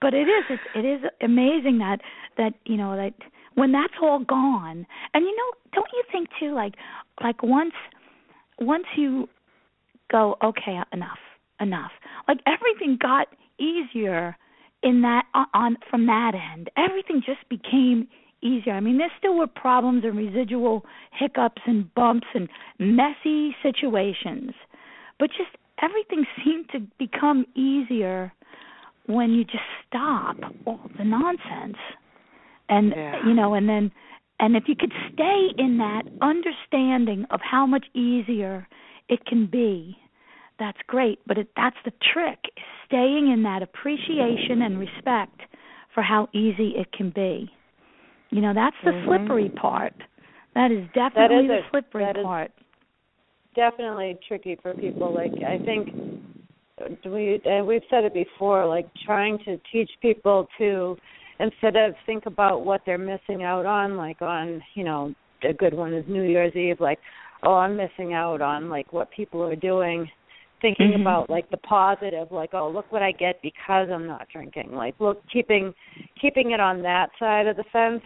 [0.00, 1.98] But it is it's, it is amazing that
[2.36, 3.14] that you know that
[3.54, 6.74] when that's all gone, and you know, don't you think too like
[7.22, 7.74] like once
[8.60, 9.28] once you
[10.10, 11.18] go okay enough
[11.60, 11.90] enough
[12.28, 14.36] like everything got easier
[14.82, 16.70] in that on, from that end.
[16.76, 18.08] Everything just became
[18.42, 18.74] easier.
[18.74, 22.48] I mean there still were problems and residual hiccups and bumps and
[22.78, 24.52] messy situations
[25.18, 25.50] but just
[25.82, 28.32] everything seemed to become easier
[29.06, 30.36] when you just stop
[30.66, 31.78] all the nonsense.
[32.68, 33.26] And Yeah.
[33.26, 33.92] you know and then
[34.38, 38.68] and if you could stay in that understanding of how much easier
[39.08, 39.96] it can be
[40.58, 42.38] that's great but it, that's the trick
[42.86, 45.40] staying in that appreciation and respect
[45.94, 47.50] for how easy it can be
[48.30, 49.04] you know that's the Mhm.
[49.06, 49.94] slippery part
[50.54, 52.50] that is definitely the a- slippery that is- part
[53.54, 55.12] definitely tricky for people.
[55.14, 55.88] Like I think
[57.04, 58.66] we and we've said it before.
[58.66, 60.96] Like trying to teach people to
[61.40, 65.74] instead of think about what they're missing out on, like on you know a good
[65.74, 66.80] one is New Year's Eve.
[66.80, 66.98] Like
[67.42, 70.06] oh, I'm missing out on like what people are doing.
[70.62, 71.02] Thinking Mhm.
[71.02, 74.74] about like the positive, like oh look what I get because I'm not drinking.
[74.74, 75.74] Like look keeping
[76.20, 78.02] keeping it on that side of the fence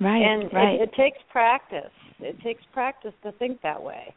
[0.00, 1.90] right and right it, it takes practice.
[2.20, 4.14] It takes practice to think that way.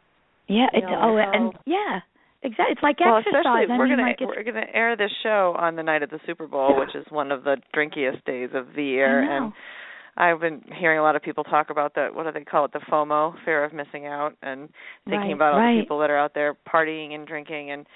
[0.48, 2.00] yeah you it's know, oh so- and yeah
[2.44, 4.94] exactly it's like well, exercise especially I we're mean, gonna like it's, we're gonna air
[4.96, 8.24] this show on the night of the Super Bowl, which is one of the drinkiest
[8.24, 9.44] days of the year, I know.
[9.46, 9.52] and
[10.16, 12.72] I've been hearing a lot of people talk about the what do they call it,
[12.72, 14.68] the FOMO, fear of missing out, and
[15.04, 15.76] thinking Right, about all right.
[15.76, 17.86] the people that are out there partying and drinking and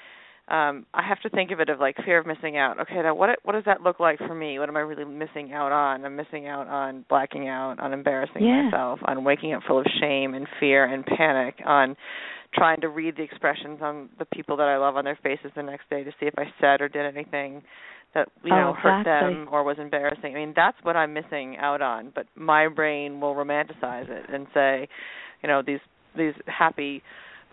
[0.50, 2.80] um I have to think of it of like fear of missing out.
[2.80, 4.58] Okay, now what what does that look like for me?
[4.58, 6.04] What am I really missing out on?
[6.04, 8.64] I'm missing out on blacking out, on embarrassing Yeah.
[8.64, 11.96] myself, on waking up full of shame and fear and panic, on
[12.54, 15.62] trying to read the expressions on the people that I love on their faces the
[15.62, 17.62] next day to see if I said or did anything
[18.14, 20.34] that you Oh, know hurt them or was embarrassing.
[20.34, 22.10] I mean, that's what I'm missing out on.
[22.12, 24.88] But my brain will romanticize it and say,
[25.42, 25.78] you know, these
[26.16, 27.02] these happy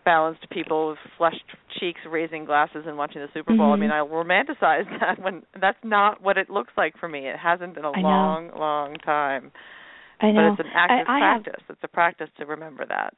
[0.08, 1.43] balanced people with flushed
[1.78, 3.74] cheeks raising glasses and watching the Super Bowl.
[3.74, 3.80] I Mhm.
[3.82, 7.28] mean, I'll romanticize that when that's not what it looks like for me.
[7.28, 8.08] It hasn't in a I know.
[8.08, 9.51] long, long time.
[10.22, 11.64] I know But it's an active I, I have practice.
[11.70, 13.14] It's a practice to remember that.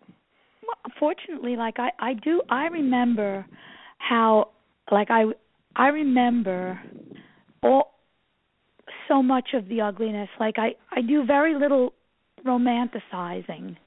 [0.65, 3.45] Well, fortunately, like I I do I remember
[3.99, 4.49] how
[4.91, 5.25] like I
[5.75, 6.81] I remember
[7.61, 7.91] all
[9.07, 10.29] so much of the ugliness.
[10.39, 11.93] Like I I do very little
[12.43, 13.77] romanticizing.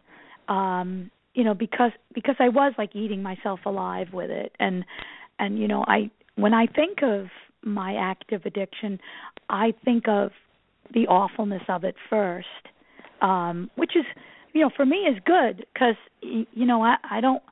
[0.48, 4.84] Um you know because because I was like eating myself alive with it and
[5.38, 7.26] and you know I when I think of
[7.62, 8.98] my active addiction
[9.48, 10.30] I think of
[10.92, 12.46] the awfulness of it first
[13.20, 14.04] um which is
[14.52, 17.42] you know for me is good because you know I I don't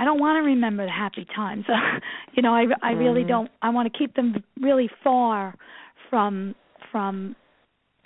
[0.00, 1.66] I don't want to remember the happy times.
[2.32, 3.50] you know, I I really don't.
[3.60, 5.54] I want to keep them really far
[6.08, 6.54] from
[6.90, 7.36] from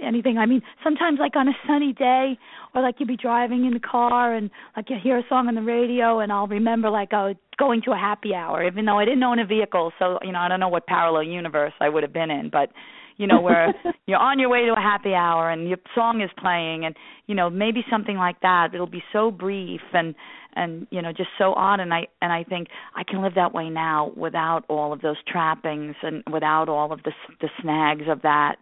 [0.00, 0.38] anything.
[0.38, 2.38] I mean, sometimes like on a sunny day
[2.74, 5.54] or like you'd be driving in the car and like you hear a song on
[5.54, 9.04] the radio and I'll remember like oh going to a happy hour even though I
[9.04, 9.92] didn't own a vehicle.
[9.98, 12.70] So you know I don't know what parallel universe I would have been in but
[13.16, 13.72] you know where
[14.06, 17.34] you're on your way to a happy hour and your song is playing and you
[17.34, 20.14] know maybe something like that it'll be so brief and
[20.56, 21.80] and you know just so odd.
[21.80, 25.16] And i and i think i can live that way now without all of those
[25.26, 28.56] trappings and without all of the the snags of that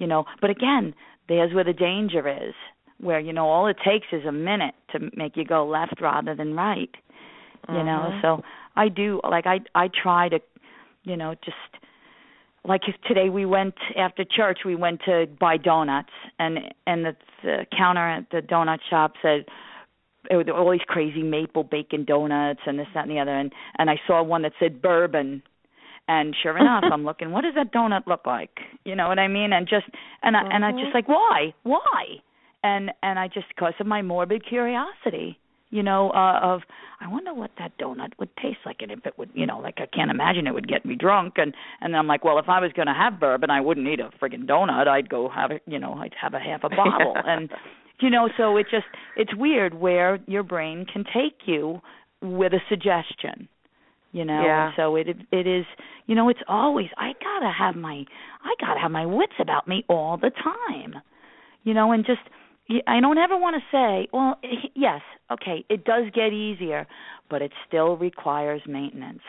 [0.00, 0.92] you know but again
[1.28, 2.54] there's where the danger is
[2.98, 6.34] where you know all it takes is a minute to make you go left rather
[6.34, 6.90] than right
[7.68, 7.86] you mm-hmm.
[7.86, 8.42] know so
[8.76, 10.40] i do like i i try to
[11.04, 11.56] you know just
[12.64, 17.66] like today we went after church we went to buy donuts and and the, the
[17.76, 19.44] counter at the donut shop said
[20.30, 23.52] it was all these crazy maple bacon donuts and this that and the other and
[23.78, 25.42] and I saw one that said bourbon
[26.10, 28.50] and sure enough i'm looking what does that donut look like?
[28.84, 29.52] You know what i mean?
[29.52, 29.86] And just
[30.22, 30.52] and i mm-hmm.
[30.52, 30.96] and i just mm-hmm.
[30.96, 31.54] like why?
[31.62, 32.04] Why?
[32.62, 35.38] And and i just because of my morbid curiosity
[35.70, 36.62] you know uh of
[37.00, 39.76] i wonder what that donut would taste like and if it would you know like
[39.78, 41.34] i can't imagine it would get me drunk.
[41.36, 44.00] And and i'm like well if i was going to have bourbon i wouldn't eat
[44.00, 44.88] a friggin donut.
[44.88, 47.14] I'd go have it you know i'd have a half a bottle.
[47.24, 47.50] And
[48.00, 48.86] you know so it just
[49.16, 51.80] it's weird where your brain can take you
[52.20, 53.48] with a suggestion
[54.12, 54.70] you know yeah.
[54.76, 55.64] so it it is
[56.06, 58.04] you know it's always i gotta have my
[58.44, 60.94] i gotta have my wits about me all the time
[61.64, 62.20] you know and just
[62.86, 64.38] i don't ever want to say well
[64.74, 65.00] yes
[65.30, 66.86] okay it does get easier
[67.28, 69.22] but it still requires maintenance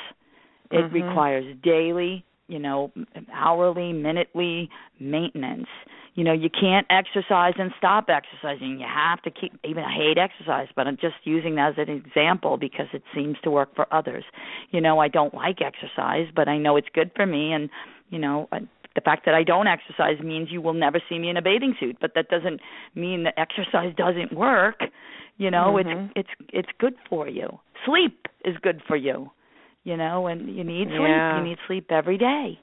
[0.71, 0.95] it mm-hmm.
[0.95, 2.91] requires daily you know
[3.33, 4.69] hourly minutely
[4.99, 5.67] maintenance
[6.15, 8.79] you know you can't exercise and stop exercising.
[8.79, 11.89] You have to keep even i hate exercise but i'm just using that as an
[11.89, 14.23] example because it seems to work for others.
[14.71, 17.53] You know i don't like exercise but i know it's good for me.
[17.53, 17.69] And
[18.09, 21.37] you know the fact that i don't exercise means you will never see me in
[21.37, 22.59] a bathing suit but that doesn't
[22.95, 24.81] mean that exercise doesn't work.
[25.37, 26.11] You know mm-hmm.
[26.15, 27.59] it's it's it's good for you.
[27.85, 29.31] Sleep is good for you
[29.83, 31.01] you know and you need sleep.
[31.01, 31.37] Yeah.
[31.37, 32.59] you need sleep every day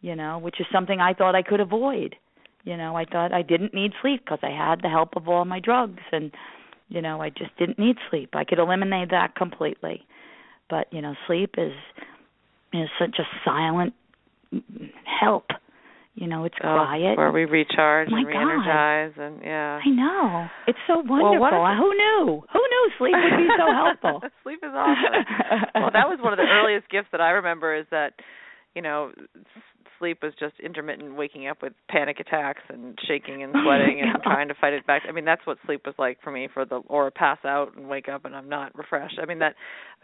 [0.00, 2.16] you know which is something i thought i could avoid
[2.66, 5.44] you know, I thought I didn't need sleep because I had the help of all
[5.46, 6.30] my drugs and
[6.88, 8.30] you know, I just didn't need sleep.
[8.34, 10.06] I could eliminate that completely.
[10.70, 11.72] But, you know, sleep is
[12.72, 13.94] is such a silent
[15.20, 15.46] help.
[16.14, 17.16] You know, it's oh, quiet.
[17.16, 19.22] Where we recharge My and re-energize God.
[19.22, 19.80] and yeah.
[19.84, 20.46] I know.
[20.66, 21.40] It's so wonderful.
[21.40, 22.42] Well, Who knew?
[22.52, 24.28] Who knew sleep would be so helpful?
[24.42, 25.68] sleep is awesome.
[25.74, 28.14] well, that was one of the earliest gifts that I remember is that,
[28.76, 29.10] you know,
[29.98, 34.22] sleep was just intermittent waking up with panic attacks and shaking and oh sweating and
[34.22, 35.02] trying to fight it back.
[35.08, 37.88] I mean, that's what sleep was like for me for the or pass out and
[37.88, 39.18] wake up and I'm not refreshed.
[39.20, 39.54] I mean that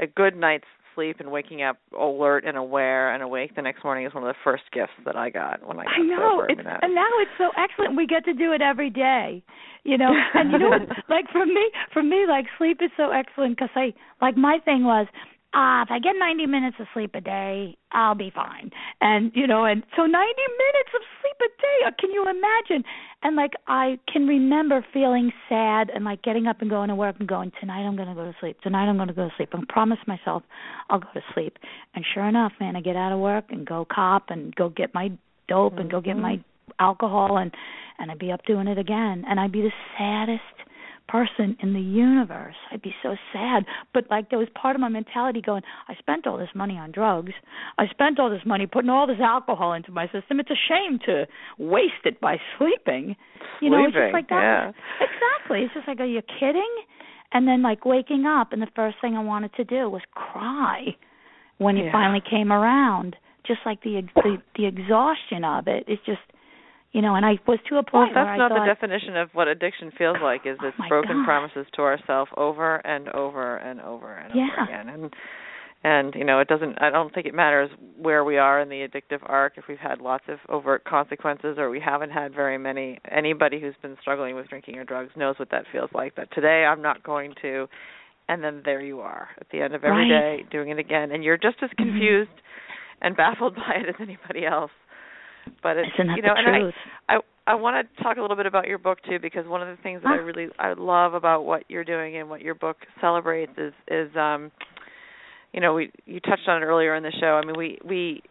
[0.01, 0.65] a good night's
[0.95, 4.29] sleep and waking up alert and aware and awake the next morning is one of
[4.29, 6.31] the first gifts that I got when I got I know.
[6.33, 6.47] sober.
[6.51, 7.97] It's, and now it's so excellent.
[7.97, 9.43] We get to do it every day.
[9.85, 10.83] You know, and you know what?
[11.09, 14.85] Like for me, for me, like sleep is so excellent because I like my thing
[14.85, 15.07] was
[15.55, 18.71] uh, if I get 90 minutes of sleep a day, I'll be fine.
[19.01, 22.85] And, you know, and so 90 minutes of sleep a day, uh, can you imagine?
[23.23, 27.17] And like, I can remember feeling sad and like getting up and going to work
[27.19, 28.61] and going, tonight I'm going to go to sleep.
[28.63, 29.51] Tonight I'm going to go to sleep.
[29.53, 30.43] I promise myself
[30.89, 31.59] I'll go to sleep.
[31.95, 34.95] And sure enough, man, I get out of work and go cop and go get
[34.95, 35.11] my
[35.49, 36.23] dope and go get Mm-hmm.
[36.23, 36.45] my
[36.79, 37.53] alcohol and
[37.99, 40.43] and I'd be up doing it again and I'd be the saddest
[41.13, 42.55] person in the universe.
[42.73, 43.65] I'd be so sad.
[43.93, 46.91] But like there was part of my mentality going, I spent all this money on
[46.91, 47.33] drugs.
[47.79, 50.41] I spent all this money putting all this alcohol into my system.
[50.41, 51.27] It's a shame to
[51.59, 53.15] waste it by sleeping.
[53.61, 54.41] You know, it's just like that.
[54.43, 54.73] Yeah.
[55.01, 55.65] Exactly.
[55.65, 56.75] It's just like, are you kidding?
[57.33, 60.97] And then like waking up and the first thing I wanted to do was cry
[61.59, 63.17] when it finally came around.
[63.47, 65.85] Just like the the the exhaustion of it.
[65.89, 66.21] It's just
[66.93, 69.49] you know, and I was to a Well, that's not thought, the definition of what
[69.49, 70.47] addiction feels like.
[70.47, 71.25] Is Oh, it's my broken God.
[71.25, 74.49] promises to ourselves over and over and over and Yeah.
[74.53, 75.15] over again, and
[75.85, 76.81] and you know it doesn't.
[76.81, 79.55] I don't think it matters where we are in the addictive arc.
[79.57, 82.99] If we've had lots of overt consequences or we haven't had very many.
[83.11, 86.15] Anybody who's been struggling with drinking or drugs knows what that feels like.
[86.17, 87.69] That today I'm not going to,
[88.29, 90.41] and then there you are at the end of every Right.
[90.41, 91.77] day doing it again, and you're just as Mhm.
[91.79, 92.31] confused
[93.01, 94.71] and baffled by it as anybody else.
[95.63, 96.75] But it's Isn't you know, and I, truth?
[97.09, 97.17] I
[97.47, 99.83] I want to talk a little bit about your book too because one of the
[99.83, 103.53] things that I really I love about what you're doing and what your book celebrates
[103.59, 104.51] is is um
[105.53, 107.41] you know we you touched on it earlier in the show.
[107.43, 108.23] I mean we we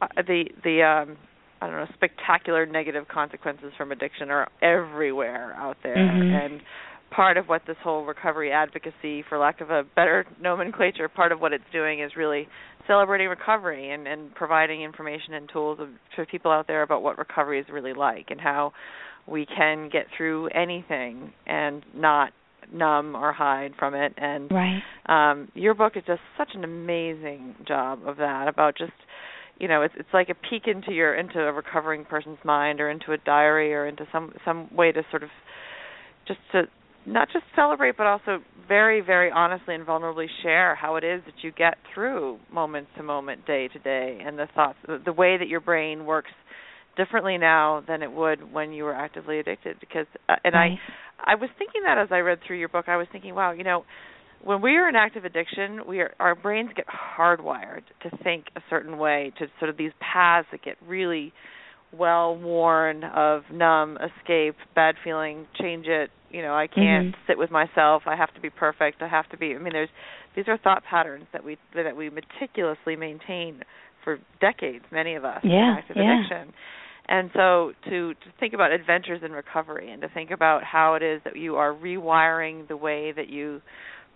[0.00, 1.16] uh, the the um
[1.60, 6.44] I don't know spectacular negative consequences from addiction are everywhere out there Mhm.
[6.44, 6.60] and
[7.14, 11.40] part of what this whole recovery advocacy, for lack of a better nomenclature, part of
[11.40, 12.48] what it's doing is really
[12.86, 15.78] celebrating recovery and, and providing information and tools
[16.14, 18.72] for people out there about what recovery is really like and how
[19.26, 22.32] we can get through anything and not
[22.72, 24.80] numb or hide from it and right.
[25.06, 28.92] um your book is just such an amazing job of that about just
[29.58, 32.88] you know it's it's like a peek into your into a recovering person's mind or
[32.88, 35.28] into a diary or into some some way to sort of
[36.26, 36.62] just to
[37.06, 38.38] not just celebrate but also
[38.68, 43.02] very very honestly and vulnerably share how it is that you get through moment to
[43.02, 46.30] moment day to day and the thoughts the, way that your brain works
[46.96, 50.78] differently now than it would when you were actively addicted because uh, and right.
[51.18, 53.52] I I was thinking that as I read through your book I was thinking wow
[53.52, 53.84] you know
[54.44, 58.60] when we are in active addiction we are our brains get hardwired to think a
[58.70, 61.32] certain way to sort of these paths that get really
[61.92, 67.20] well worn of numb escape bad feeling change it you know I can't mm-hmm.
[67.26, 69.88] sit with myself I have to be perfect I have to be I mean there's
[70.34, 73.62] these are thought patterns that we that we meticulously maintain
[74.04, 76.20] for decades many of us yeah, active yeah.
[76.20, 76.52] addiction
[77.08, 81.02] and so to to think about adventures in recovery and to think about how it
[81.02, 83.60] is that you are rewiring the way that you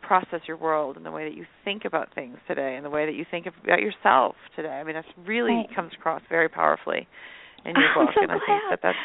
[0.06, 3.06] process your world and the way that you think about things today and the way
[3.06, 4.68] that you think about yourself today.
[4.68, 5.74] I mean, that's really right.
[5.74, 7.08] comes across very powerfully
[7.64, 8.98] in your book, so and I think that that's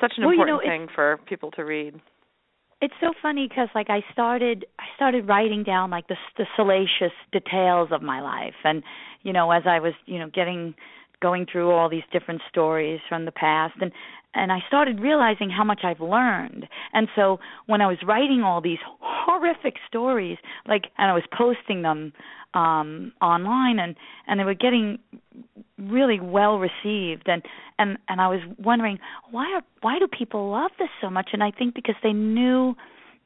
[0.00, 1.94] such an well, important you know, thing for people to read.
[2.80, 7.14] It's so funny because like I started I started writing down like the the salacious
[7.32, 8.82] details of my life and
[9.22, 10.74] you know as I was you know getting
[11.20, 13.90] going through all these different stories from the past and
[14.34, 16.68] and I started realizing how much I've learned.
[16.92, 21.82] And so when I was writing all these horrific stories, like and I was posting
[21.82, 22.12] them
[22.54, 23.94] um online and
[24.26, 24.98] and they were getting
[25.78, 27.42] really well received and
[27.78, 28.98] and and I was wondering
[29.30, 32.74] why are why do people love this so much and I think because they knew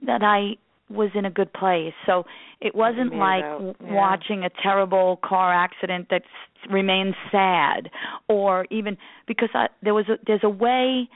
[0.07, 0.57] that I
[0.93, 1.95] was in a good place.
[2.07, 2.25] So
[2.61, 3.93] it wasn't like out, yeah.
[3.93, 6.23] watching a terrible car accident that
[6.71, 7.91] remains sad,
[8.29, 8.97] or even
[9.27, 11.09] because I, there was a, there's a way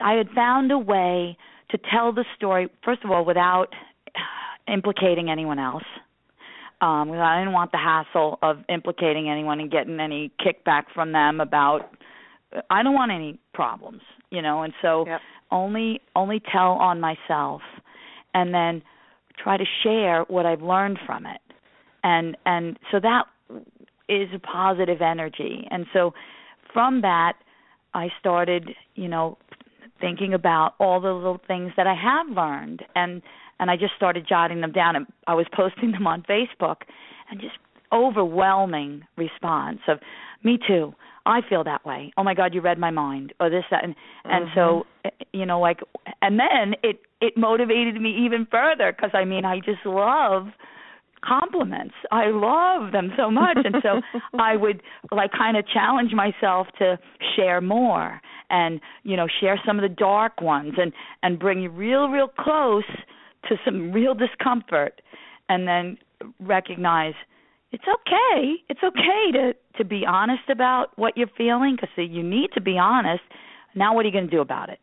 [0.00, 1.36] I had found a way
[1.70, 2.68] to tell the story.
[2.84, 3.68] First of all, without
[4.68, 5.84] implicating anyone else.
[6.84, 11.12] Um, because I didn't want the hassle of implicating anyone and getting any kickback from
[11.12, 11.90] them about.
[12.68, 15.20] I don't want any problems, you know, and so yep.
[15.50, 17.62] only only tell on myself
[18.34, 18.82] and then
[19.42, 21.40] try to share what I've learned from it.
[22.02, 23.24] And and so that
[24.10, 25.66] is a positive energy.
[25.70, 26.12] And so
[26.74, 27.32] from that
[27.94, 29.38] I started, you know,
[30.00, 33.22] thinking about all the little things that I have learned and
[33.60, 36.82] and I just started jotting them down and I was posting them on Facebook
[37.30, 37.56] and just
[37.92, 39.98] overwhelming response of
[40.42, 40.94] me too
[41.26, 42.12] I feel that way.
[42.16, 43.94] Oh my God, you read my mind, or this, that, and
[44.24, 44.54] and mm-hmm.
[44.54, 45.80] so you know, like,
[46.20, 50.48] and then it it motivated me even further because I mean, I just love
[51.26, 51.94] compliments.
[52.12, 54.02] I love them so much, and so
[54.38, 56.98] I would like kind of challenge myself to
[57.36, 60.92] share more and you know share some of the dark ones and
[61.22, 62.84] and bring you real real close
[63.48, 65.00] to some real discomfort,
[65.48, 65.98] and then
[66.40, 67.14] recognize
[67.72, 68.54] it's okay.
[68.68, 72.78] It's okay to to be honest about what you're feeling because you need to be
[72.78, 73.22] honest.
[73.74, 74.78] Now, what are you going to do about it?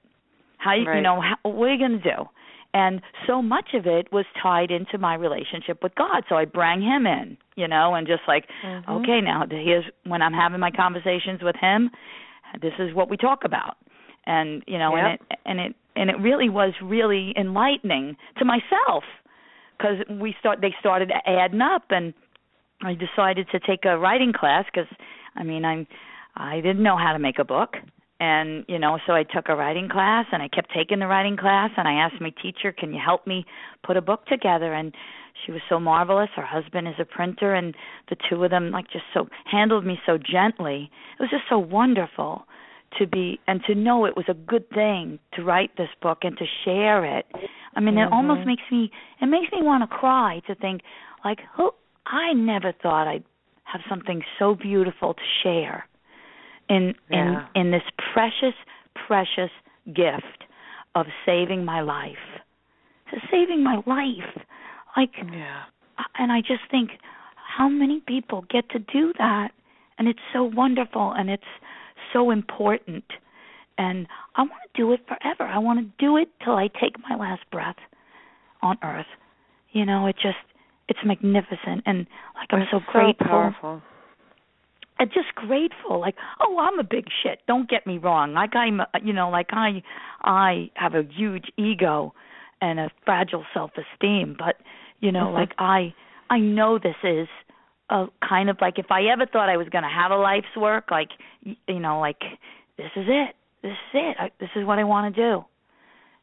[0.57, 0.97] How you, right.
[0.97, 2.30] you know how, what are you going to do?
[2.74, 6.24] And so much of it was tied into my relationship with God.
[6.30, 8.91] So I bring Him in, you know, and just like, mm-hmm.
[8.91, 11.89] okay, now here's when I'm having my conversations with Him.
[12.62, 13.78] This is what we talk about,
[14.26, 15.05] and you know, yep.
[15.05, 19.03] and it and it and it really was really enlightening to myself
[19.78, 22.13] because we start they started adding up and
[22.84, 24.89] I decided to take a writing class because
[25.36, 25.88] I mean I'm
[26.36, 27.76] I didn't know how to make a book.
[28.19, 31.38] And you know so I took a writing class and I kept taking the writing
[31.38, 33.45] class and I asked my teacher can you help me
[33.84, 34.74] put a book together?
[34.74, 34.93] And
[35.45, 36.30] she was so marvelous.
[36.36, 37.74] Her husband is a printer and
[38.09, 40.91] the two of them like just so handled me so gently.
[41.19, 42.45] It was just so wonderful
[42.99, 46.37] to be and to know it was a good thing to write this book and
[46.37, 47.25] to share it
[47.75, 48.11] i mean mm-hmm.
[48.11, 50.81] it almost makes me it makes me want to cry to think
[51.23, 51.71] like who
[52.05, 53.23] I never thought I'd
[53.63, 55.87] have something so beautiful to share
[56.69, 57.47] in yeah.
[57.55, 57.83] in in this
[58.13, 58.55] precious
[59.07, 59.51] precious
[59.87, 60.45] gift
[60.95, 62.15] of saving my life.
[63.11, 64.45] To saving my life.
[64.97, 65.63] Like yeah.
[66.17, 66.91] and I just think
[67.35, 69.51] how many people get to do that
[69.97, 71.43] and it's so wonderful and it's
[72.14, 73.03] so important
[73.78, 75.43] and I want to do it forever.
[75.43, 77.78] I want to do it till I take my last breath
[78.62, 79.05] on earth.
[79.72, 80.38] You know, it just
[80.88, 82.05] it's magnificent and
[82.36, 83.28] like I'm it's so grateful.
[83.28, 83.82] powerful.
[84.99, 85.99] I'm just grateful.
[85.99, 87.39] Like, oh, I'm a big shit.
[87.47, 88.34] Don't get me wrong.
[88.34, 89.82] Like I'm, you know, like I,
[90.22, 92.14] I have a huge ego,
[92.62, 94.57] and a fragile self-esteem, but
[94.99, 95.34] you know, Mhm.
[95.34, 95.93] like I
[96.30, 97.28] I know this is
[97.91, 100.55] a kind of like if I ever thought I was going to have a life's
[100.57, 101.09] work, like
[101.43, 102.19] you know, like
[102.77, 103.35] this is it.
[103.61, 104.17] This is it.
[104.19, 105.45] I, this is what I want to do.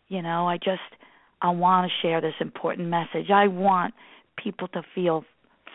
[0.08, 0.80] You know, I just
[1.40, 3.30] I want to share this important message.
[3.32, 3.94] I want
[4.42, 5.24] people to feel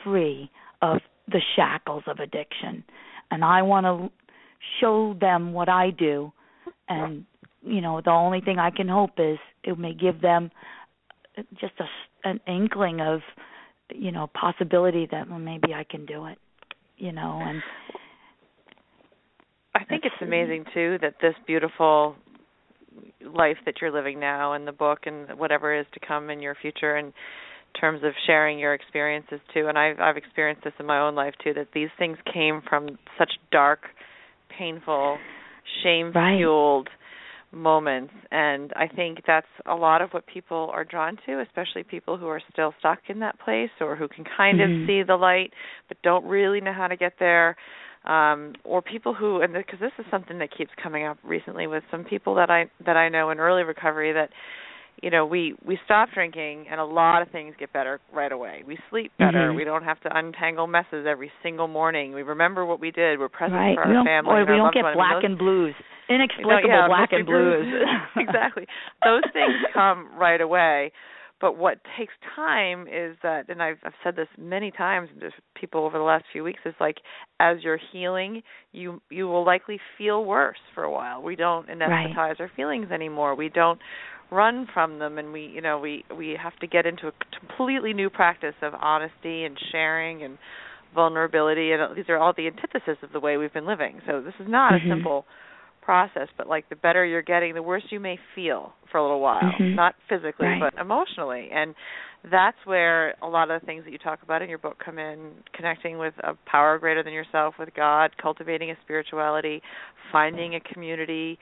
[0.03, 0.49] free
[0.81, 2.83] of the shackles of addiction.
[3.31, 4.11] And I want to
[4.79, 6.31] show them what I do.
[6.89, 7.25] And,
[7.61, 10.51] you know, the only thing I can hope is it may give them
[11.37, 13.21] uh, just a, an inkling of,
[13.89, 16.37] you know, possibility that well, maybe I can do it,
[16.97, 17.61] you know, and
[19.75, 22.15] I think it's amazing too that this beautiful
[23.25, 26.55] life that you're living now and the book and whatever is to come in your
[26.61, 27.11] future in
[27.79, 29.67] terms of sharing your experiences too.
[29.67, 32.97] And I've I've experienced this in my own life too that these things came from
[33.17, 33.79] such dark
[34.57, 35.17] painful
[35.83, 36.89] shame fueled
[37.53, 42.17] moments and I think that's a lot of what people are drawn to especially people
[42.17, 44.83] who are still stuck in that place or who can kind Mhm.
[44.83, 45.53] of see the light
[45.87, 47.55] but don't really know how to get there
[48.05, 51.83] um or people who and because this is something that keeps coming up recently with
[51.91, 54.31] some people that I that I know in early recovery that
[55.01, 58.63] you know we we stop drinking and a lot of things get better right away
[58.65, 59.55] we sleep better Mhm.
[59.55, 63.29] we don't have to untangle messes every single morning we remember what we did we're
[63.29, 63.75] present right.
[63.75, 64.91] for we our don't, family or and we don't get one.
[64.93, 65.75] I mean, black those- and blues.
[66.09, 67.65] Inexplicable yeah, black and blues.
[68.17, 68.67] exactly.
[69.05, 70.91] Those things come right away.
[71.39, 75.85] But what takes time is that, and I've, I've said this many times to people
[75.85, 76.97] over the last few weeks, is like
[77.43, 78.41] as you're healing,
[78.71, 81.21] you you will likely feel worse for a while.
[81.21, 83.35] We don't anesthetize our feelings anymore.
[83.35, 83.79] We don't
[84.31, 87.93] run from them, and we you know we we have to get into a completely
[87.93, 90.37] new practice of honesty and sharing and
[90.95, 94.01] vulnerability, and these are all the antithesis of the way we've been living.
[94.07, 94.85] So this is not Mhm.
[94.85, 95.25] a simple
[95.83, 99.19] process but like the better you're getting the worse you may feel for a little
[99.19, 99.75] while Mhm.
[99.75, 100.59] not physically Right.
[100.59, 101.75] but emotionally and
[102.31, 104.97] that's where a lot of the things that you talk about in your book come
[104.97, 109.61] in connecting with a power greater than yourself with god cultivating a spirituality
[110.11, 111.37] finding a community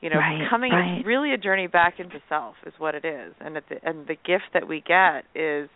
[0.00, 0.98] you know Right, becoming right.
[0.98, 4.06] it's really a journey back into self is what it is and at the, and
[4.06, 5.68] the gift that we get is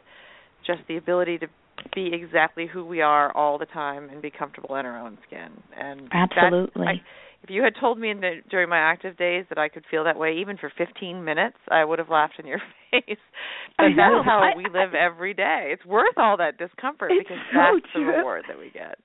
[0.66, 1.46] just the ability to
[1.94, 5.50] be exactly who we are all the time and be comfortable in our own skin
[5.78, 7.02] and Absolutely.
[7.46, 9.84] I, if you had told me in the, during my active days that I could
[9.90, 12.58] feel that way even for 15 minutes, I would have laughed in your
[12.90, 13.18] face.
[13.78, 15.70] But that's how I- we live every day.
[15.72, 18.98] It's worth all that discomfort because so that's the reward that we get.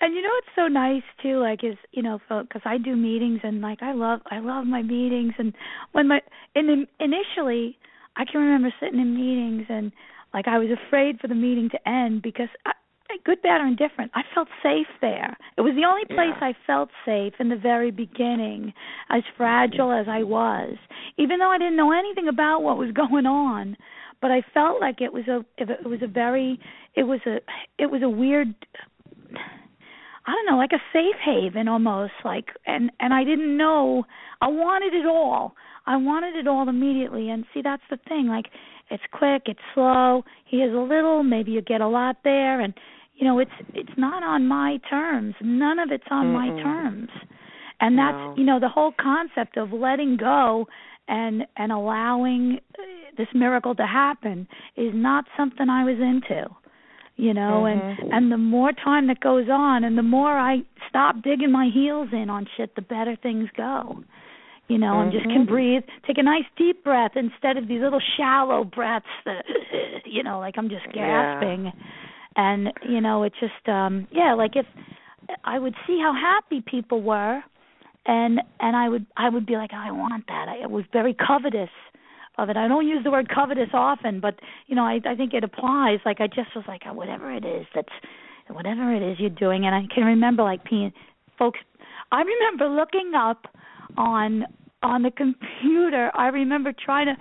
[0.00, 3.40] And you know what's so nice too, like is you know, because I do meetings
[3.42, 5.54] and like I love I love my meetings and
[5.92, 6.20] when my
[6.54, 7.78] in initially
[8.16, 9.92] I can remember sitting in meetings and
[10.34, 12.72] like I was afraid for the meeting to end because I,
[13.24, 15.36] good, bad, or indifferent, I felt safe there.
[15.56, 16.48] It was the only place Yeah.
[16.48, 18.72] I felt safe in the very beginning,
[19.10, 20.76] as fragile as I was,
[21.16, 23.76] even though I didn't know anything about what was going on.
[24.20, 26.58] But I felt like it was a it was a very
[26.94, 27.40] it was a
[27.78, 28.54] it was a weird
[30.26, 34.04] I don't know, like a safe haven almost, like and and I didn't know
[34.40, 35.54] I wanted it all.
[35.86, 38.46] I wanted it all immediately and see that's the thing, like
[38.90, 42.72] it's quick, it's slow, here's a little, maybe you get a lot there and
[43.14, 45.34] you know, it's it's not on my terms.
[45.40, 46.62] None of it's on my Mm-mm.
[46.62, 47.08] terms.
[47.80, 48.34] And that's No.
[48.36, 50.66] you know, the whole concept of letting go
[51.08, 52.82] and and allowing uh,
[53.16, 54.46] this miracle to happen
[54.76, 56.48] is not something I was into
[57.16, 57.72] you know Mhm.
[58.00, 60.56] and and the more time that goes on and the more i
[60.88, 64.02] stop digging my heels in on shit the better things go
[64.66, 65.48] you know and just can Mhm.
[65.48, 69.44] breathe take a nice deep breath instead of these little shallow breaths that
[70.04, 71.36] you know like i'm just Yeah.
[72.36, 74.66] And you know it just um yeah like if
[75.44, 77.42] i would see how happy people were
[78.06, 81.70] and and i would i would be like i want that i was very covetous
[82.38, 82.56] of it.
[82.56, 86.00] I don't use the word covetous often, but you know, I I think it applies.
[86.04, 87.88] Like I just was like, oh, whatever it is that's
[88.48, 90.92] whatever it is you're doing, and I can remember like being
[91.38, 91.60] folks.
[92.12, 93.46] I remember looking up
[93.96, 94.44] on
[94.84, 96.12] on the computer.
[96.14, 97.16] I remember trying to.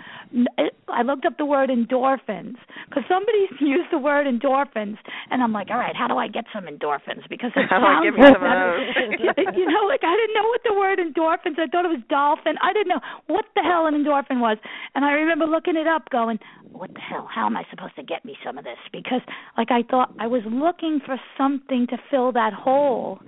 [0.90, 4.98] I looked up the word endorphins because somebody used the word endorphins,
[5.32, 7.24] and I'm like, all right, how do I get some endorphins?
[7.30, 10.48] Because it How do I sounds me some of you know, like I didn't know
[10.52, 11.58] what the word endorphins.
[11.58, 12.56] I thought it was dolphin.
[12.62, 14.58] I didn't know what the hell an endorphin was,
[14.94, 16.40] and I remember looking it up, going,
[16.72, 17.28] "What the hell?
[17.34, 19.22] How am I supposed to get me some of this?" Because,
[19.58, 23.20] like, I thought I was looking for something to fill that hole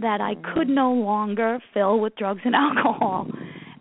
[0.00, 3.28] that I could no longer fill with drugs and alcohol.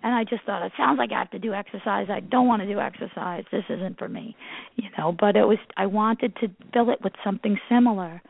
[0.03, 2.07] And I just thought it sounds like I have to do exercise.
[2.09, 3.45] I don't want to do exercise.
[3.51, 4.35] This isn't for me,
[4.75, 5.15] you know.
[5.17, 5.59] But it was.
[5.77, 8.21] I wanted to fill it with something similar,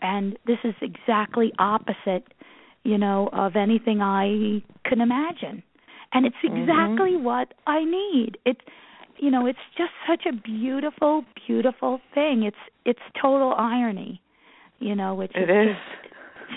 [0.00, 2.32] and this is exactly opposite
[2.86, 5.62] you know, of anything I can imagine.
[6.12, 7.24] And it's exactly mm-hmm.
[7.24, 8.38] what I need.
[8.46, 8.60] It's
[9.18, 12.44] you know, it's just such a beautiful, beautiful thing.
[12.44, 14.22] It's it's total irony,
[14.78, 15.76] you know, which it is, is.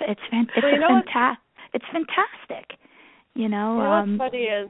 [0.02, 1.44] It's it's, it's well, you know fantastic.
[1.74, 2.79] It's fantastic.
[3.36, 4.70] You know, you know um, what's funny is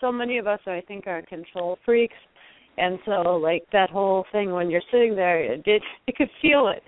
[0.00, 2.14] so many of us I think are control freaks.
[2.78, 6.68] And so like that whole thing when you're sitting there it did you could feel
[6.68, 6.82] it.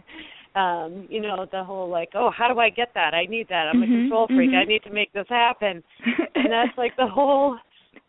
[0.56, 3.14] Um you know the whole like oh how do i get that?
[3.14, 3.68] I need that.
[3.68, 4.50] I'm Mhm, a control freak.
[4.50, 4.68] i mhm.
[4.68, 5.82] need to make this happen.
[6.34, 7.56] And that's like the whole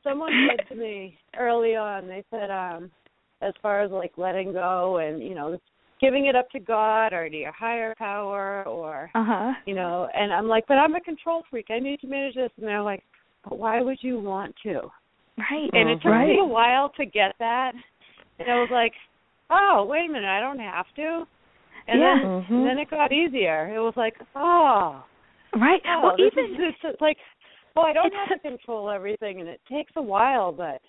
[0.03, 2.91] someone said to me early on they said um
[3.41, 5.57] as far as like letting go and you know
[5.99, 9.51] giving it up to god or to your higher power or uh-huh.
[9.65, 12.51] you know and i'm like but i'm a control freak i need to manage this
[12.57, 13.03] and they're like
[13.43, 14.79] but why would you want to
[15.37, 15.69] Right.
[15.71, 16.27] and it took right.
[16.27, 17.71] me a while to get that
[18.39, 18.91] and i was like
[19.49, 21.25] oh wait a minute i don't have to
[21.87, 22.15] and Yeah.
[22.21, 22.49] then Mhm.
[22.51, 25.03] and then it got easier it was like oh
[25.55, 25.81] Right.
[25.87, 27.17] oh well, this even is this is like
[27.75, 30.81] oh i don't have to control everything and it takes a while but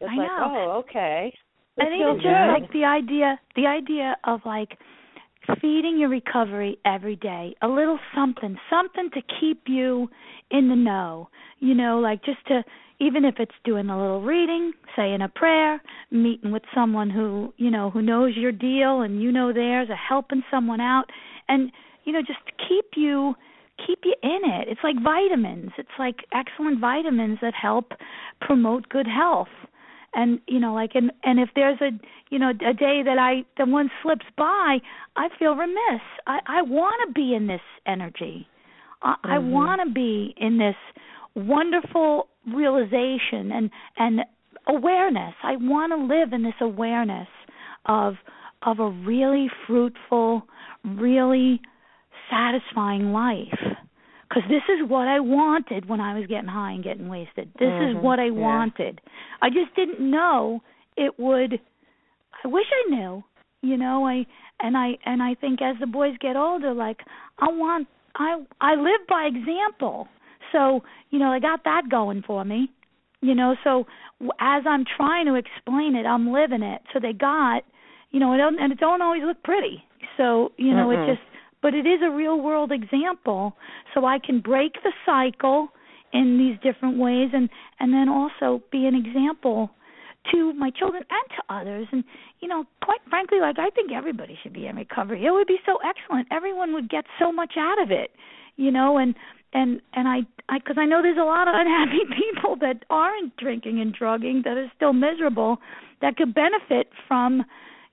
[0.00, 0.54] it's I like know.
[0.72, 1.40] oh okay this
[1.78, 4.78] and even just good like the idea the idea of like
[5.60, 10.08] feeding your recovery every day a little something something to keep you
[10.50, 12.62] in the know you know like just to
[13.00, 17.70] even if it's doing a little reading saying a prayer meeting with someone who you
[17.70, 21.04] know who knows your deal and you know theirs or helping someone out
[21.48, 21.72] and
[22.04, 23.34] you know just keep you
[23.86, 24.68] keep you in it.
[24.68, 25.70] It's like vitamins.
[25.78, 27.92] It's like excellent vitamins that help
[28.40, 29.48] promote good health
[30.14, 31.90] and you know like and and if there's a
[32.30, 34.78] you know a day that i that one slips by
[35.16, 36.02] i feel remiss.
[36.26, 38.48] I i want to be in this energy.
[39.02, 39.50] I i Mhm.
[39.50, 40.76] want to be in this
[41.34, 44.24] wonderful realization and and
[44.66, 45.34] awareness.
[45.42, 47.28] I want to live in this awareness
[47.86, 48.16] of
[48.62, 50.46] of a really fruitful
[50.84, 51.60] really
[52.30, 53.58] satisfying life
[54.30, 57.50] because this is what I wanted when I was getting high and getting wasted.
[57.58, 58.30] This Mhm, is what I yeah.
[58.30, 59.00] wanted.
[59.42, 60.62] I just didn't know
[60.96, 61.60] it would.
[62.44, 63.24] I wish I knew,
[63.62, 64.06] you know.
[64.06, 64.26] I
[64.60, 66.98] and I and I think as the boys get older, like
[67.40, 70.06] I want, I I live by example.
[70.52, 72.70] So you know, I got that going for me,
[73.20, 73.56] you know.
[73.64, 73.86] So
[74.38, 76.82] as I'm trying to explain it, I'm living it.
[76.92, 77.64] So they got,
[78.12, 79.82] you know, it don't, and it don't always look pretty.
[80.16, 81.02] So you know, Mm-mm.
[81.02, 81.20] it just
[81.62, 83.54] but it is a real world example
[83.94, 85.68] so I can break the cycle
[86.12, 87.48] in these different ways and
[87.78, 89.70] and then also be an example
[90.32, 91.86] to my children and to others.
[91.92, 92.04] And
[92.40, 95.24] you know quite frankly like I think everybody should be in recovery.
[95.24, 96.28] It would be so excellent.
[96.30, 98.10] Everyone would get so much out of it
[98.56, 99.14] you know and
[99.52, 103.36] and and I I cuz I know there's a lot of unhappy people that aren't
[103.36, 105.60] drinking and drugging that are still miserable
[106.00, 107.44] that could benefit from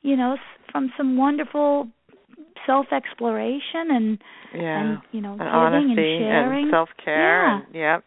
[0.01, 0.37] you know
[0.71, 1.87] from some wonderful
[2.67, 4.19] self exploration and
[4.53, 4.79] Yeah.
[4.79, 7.55] and you know and giving honesty and sharing self care Yeah.
[7.55, 8.03] and yep.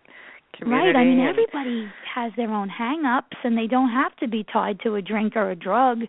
[0.56, 4.28] Community right i mean everybody has their own hang ups and they don't have to
[4.28, 6.00] be tied to a drink or a drug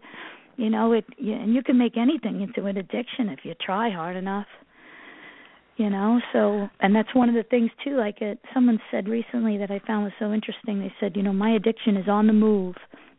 [0.57, 3.89] you know it you, and you can make anything into an addiction if you try
[3.89, 4.47] hard enough
[5.77, 9.57] you know so and that's one of the things too like it someone said recently
[9.57, 12.33] that i found was so interesting they said you know my addiction is on the
[12.33, 12.75] move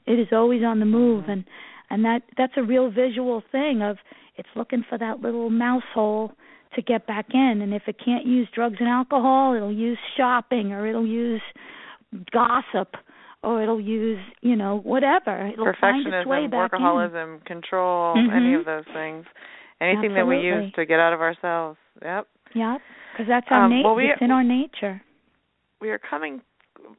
[0.06, 1.32] it is always on the move mm-hmm.
[1.32, 1.44] and
[1.90, 3.96] and that that's a real visual thing of
[4.36, 6.32] it's looking for that little mouse hole
[6.74, 10.72] to get back in and if it can't use drugs and alcohol it'll use shopping
[10.72, 11.42] or it'll use
[12.32, 12.94] gossip
[13.42, 18.14] or it'll use you know whatever it'll find its way perfectionism, back in workaholism, control,
[18.16, 18.32] Mhm.
[18.32, 19.26] any of those things.
[19.80, 21.76] Anything that we use to get out of ourselves.
[22.02, 22.28] Yep.
[22.54, 22.80] Yep.
[23.12, 25.00] because that's our Um, nature well, we- it's in our nature
[25.80, 26.40] We are coming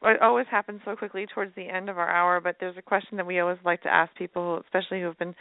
[0.03, 3.17] it always happens so quickly towards the end of our hour, but there's a question
[3.17, 5.36] that we always like to ask people, especially who have been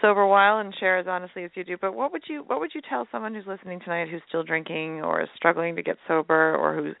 [0.00, 1.76] sober while and share as honestly as you do.
[1.80, 5.02] But what would you what would you tell someone who's listening tonight who's still drinking
[5.02, 6.92] or is struggling to get sober or who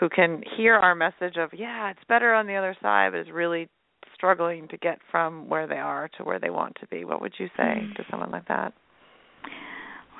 [0.00, 3.30] who can hear our message of, yeah, it's better on the other side, but is
[3.32, 3.68] really
[4.14, 7.04] struggling to get from where they are to where they want to be?
[7.04, 7.94] What would you say Mm.
[7.96, 8.72] to someone like that?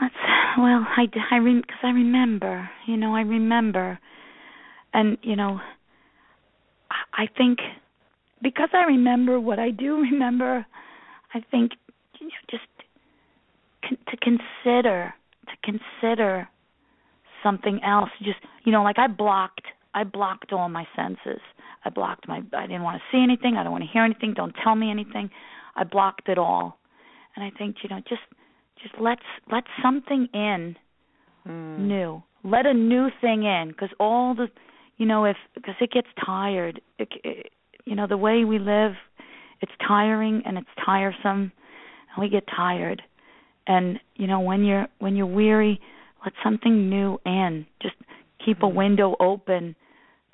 [0.01, 0.15] That's
[0.59, 3.99] well, I I because I remember, you know, I remember,
[4.93, 5.61] and you know,
[6.91, 7.59] I- I think
[8.43, 10.67] because I remember what I do remember,
[11.33, 11.73] I think
[12.25, 12.65] you know, just
[13.83, 15.15] con- to consider
[15.47, 16.49] to consider
[17.43, 18.11] something else.
[18.23, 21.41] Just you know, like I blocked I blocked all my senses.
[21.85, 23.57] I blocked my I didn't want to see anything.
[23.57, 24.35] I don't want to hear anything.
[24.35, 25.31] Don't tell me anything.
[25.77, 26.79] I blocked it all.
[27.37, 28.23] And I think you know just
[28.83, 30.77] just let's let something in
[31.47, 31.79] Mm.
[31.79, 32.23] new.
[32.43, 34.49] Let a new thing in because all the
[34.97, 36.81] you know if because it gets tired.
[36.99, 37.53] It, it,
[37.85, 38.93] you know the way we live,
[39.61, 41.53] it's tiring and it's tiresome,
[42.15, 43.03] and we get tired.
[43.67, 45.81] And you know when you're when you're weary,
[46.25, 47.67] let something new in.
[47.83, 47.95] Just
[48.45, 48.77] keep a mm-hmm.
[48.77, 49.75] window open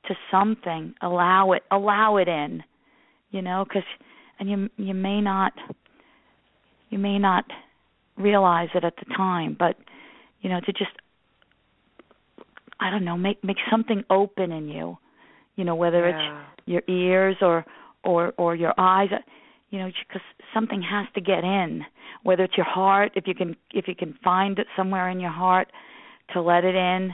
[0.08, 0.94] to something.
[1.00, 1.62] Allow it.
[1.70, 2.62] Allow it in.
[3.30, 3.84] You know because
[4.38, 5.52] and you you may not
[6.88, 7.44] you may not
[8.16, 9.76] realize it at the time, but
[10.40, 10.90] you know to just
[12.80, 14.98] I don't know make make something open in you,
[15.56, 16.16] you know whether Yeah.
[16.16, 17.64] it's your ears or
[18.02, 19.10] or or your eyes,
[19.70, 20.22] you know because
[20.54, 21.82] something has to get in,
[22.22, 25.30] whether it's your heart if you can if you can find it somewhere in your
[25.30, 25.68] heart
[26.32, 27.10] to let it in,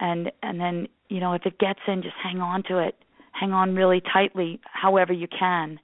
[0.00, 2.96] and and then you know if it gets in just hang on to it,
[3.32, 5.78] hang on really tightly however you can,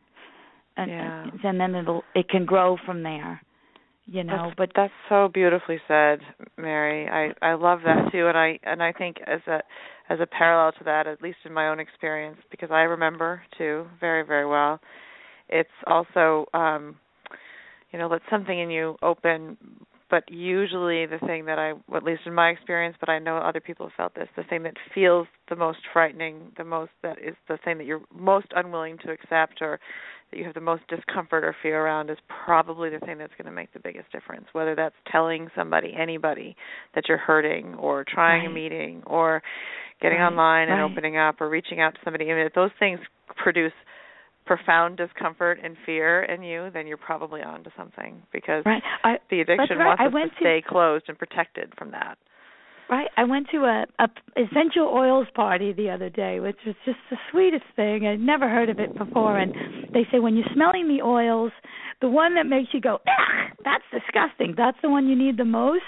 [0.76, 1.26] and Yeah.
[1.44, 3.40] and then it'll it can grow from there
[4.11, 6.18] you know that's, but that's so beautifully said,
[6.56, 7.08] Mary.
[7.08, 9.62] I I love that too, and I and I think as a
[10.08, 13.86] as a parallel to that, at least in my own experience, because I remember too
[14.00, 14.80] very very well.
[15.51, 16.96] It's also um,
[17.92, 19.57] you know let something in you open,
[20.11, 23.61] but usually the thing that I, at least in my experience, but I know other
[23.61, 27.34] people have felt this, the thing that feels the most frightening, the most that is
[27.48, 29.78] the thing that you're most unwilling to accept or
[30.30, 33.46] that you have the most discomfort or fear around is probably the thing that's going
[33.46, 34.46] to make the biggest difference.
[34.53, 36.57] Whether that's telling somebody, anybody,
[36.94, 39.42] that you're hurting, or trying a meeting, or
[40.01, 40.90] getting Right, online and right.
[40.90, 42.30] opening up, or reaching out to somebody.
[42.30, 43.01] I mean, those things
[43.36, 43.72] produce
[44.47, 49.41] profound discomfort and fear in you, then you're probably onto something because right I, the
[49.41, 49.86] addiction right.
[49.86, 52.18] wants I us went to to- stay closed and protected from that.
[52.91, 53.07] Right.
[53.16, 57.16] I went to a, a essential oils party the other day, which was just the
[57.30, 58.05] sweetest thing.
[58.05, 59.38] I'd never heard of it before.
[59.38, 59.55] And
[59.95, 61.53] they say when you're smelling the oils,
[62.01, 65.45] the one that makes you go, Ugh, "That's disgusting." That's the one you need the
[65.45, 65.84] most.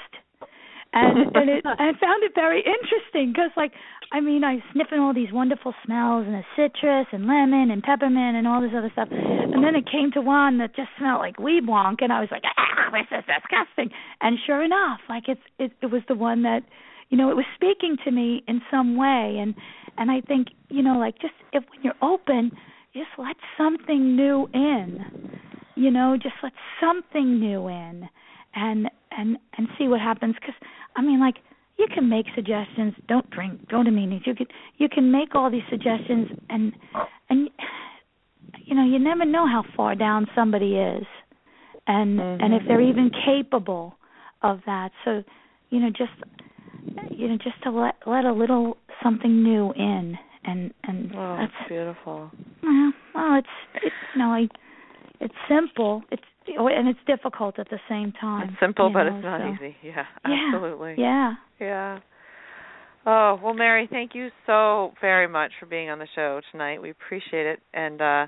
[0.92, 3.72] And and it I found it very interesting because like
[4.12, 7.82] I mean I was sniffing all these wonderful smells and the citrus and lemon and
[7.82, 11.20] peppermint and all this other stuff, and then it came to one that just smelled
[11.20, 13.90] like weed wonk, and I was like, ah, this is disgusting.
[14.20, 16.60] And sure enough, like it's it it was the one that
[17.08, 19.38] you know it was speaking to me in some way.
[19.40, 19.54] And
[19.98, 22.50] and i think you know like just if when you're open
[22.94, 25.04] just let something new in
[25.74, 28.08] you know just let something new in
[28.54, 30.34] and and and see what happens.
[30.44, 30.54] Cuz
[30.96, 31.36] i mean like
[31.82, 32.94] you can make suggestions.
[33.08, 33.68] Don't drink.
[33.68, 34.22] Go to meetings.
[34.24, 34.46] You can
[34.78, 36.72] you can make all these suggestions and
[37.28, 37.50] and
[38.64, 41.04] you know you never know how far down somebody is.
[41.86, 43.42] And and if they're even mm-hmm.
[43.42, 43.96] capable
[44.42, 44.90] of that.
[45.04, 45.22] So
[45.70, 46.12] you know just
[47.10, 51.52] you know just to let let a little something new in and and Oh, that's
[51.58, 52.30] that's beautiful.
[52.62, 53.48] well, well it's
[53.82, 54.48] it's you know I,
[55.20, 56.02] it's simple.
[56.10, 59.64] It's and it's difficult at the same time It's simple, but know, it's not so-
[59.64, 59.76] easy.
[59.82, 60.94] Yeah, Yeah, absolutely.
[60.98, 61.98] yeah Yeah.
[63.04, 66.80] Oh, well Mary, thank you so very much for being on the show tonight.
[66.80, 68.26] We appreciate it and uh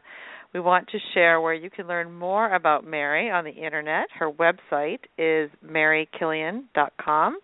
[0.52, 4.06] we want to share where you can learn more about Mary on the internet.
[4.16, 7.38] Her website is marykillian.com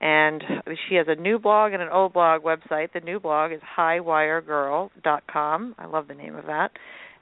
[0.00, 0.42] and
[0.88, 2.92] she has a new blog and an old blog website.
[2.94, 5.74] The new blog is highwiregirl.com.
[5.78, 6.70] I love the name of that.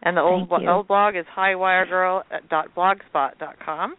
[0.05, 0.69] And the old you.
[0.69, 3.97] old blog is highwiregirl.blogspot.com.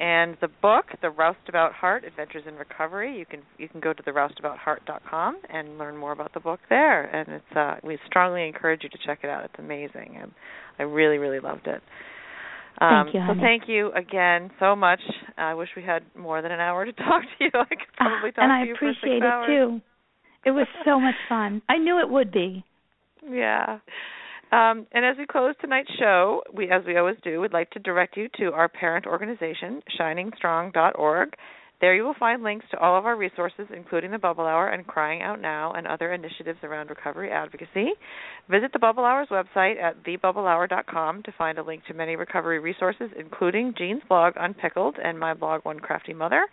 [0.00, 4.02] And the book, The Roustabout Heart: Adventures in Recovery, you can you can go to
[4.02, 7.04] theroustaboutheart.com and learn more about the book there.
[7.04, 9.44] And it's uh, we strongly encourage you to check it out.
[9.44, 10.18] It's amazing.
[10.20, 10.32] And
[10.78, 11.80] I really really loved it.
[12.80, 14.98] Um, Thank you, so thank you again so much.
[15.36, 17.50] I wish we had more than an hour to talk to you.
[17.54, 19.46] I could probably talk and to I you for six appreciate it hours.
[19.46, 19.80] too
[20.44, 22.64] it was so much fun I knew it would be
[23.30, 23.78] Yeah.
[24.54, 27.80] Um, and as we close tonight's show, we, as we always do, would like to
[27.80, 31.30] direct you to our parent organization, shiningstrong.org.
[31.80, 34.86] There you will find links to all of our resources, including the Bubble Hour and
[34.86, 37.88] Crying Out Now and other initiatives around recovery advocacy.
[38.48, 43.10] Visit the Bubble Hour's website at thebubblehour.com to find a link to many recovery resources,
[43.18, 46.46] including Jean's blog Unpickled and my blog One Crafty Mother.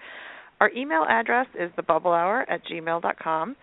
[0.60, 3.56] Our email address is thebubblehour at gmail.com.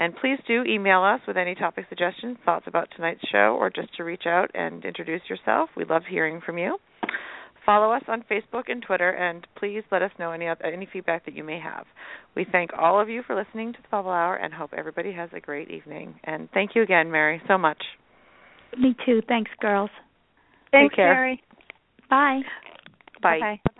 [0.00, 3.94] And please do email us with any topic suggestions, thoughts about tonight's show, or just
[3.98, 5.68] to reach out and introduce yourself.
[5.76, 6.78] We love hearing from you.
[7.66, 11.26] Follow us on Facebook and Twitter, and please let us know any oth- any feedback
[11.26, 11.84] that you may have.
[12.34, 15.28] We thank all of you for listening to the Bubble Hour, and hope everybody has
[15.34, 16.18] a great evening.
[16.24, 17.82] And thank you again, Mary, so much.
[18.78, 19.90] me too thanks girls
[20.70, 21.12] Thanks, care.
[21.12, 21.42] Mary.
[22.08, 22.40] bye
[23.22, 23.40] Bye.
[23.60, 23.70] Bye.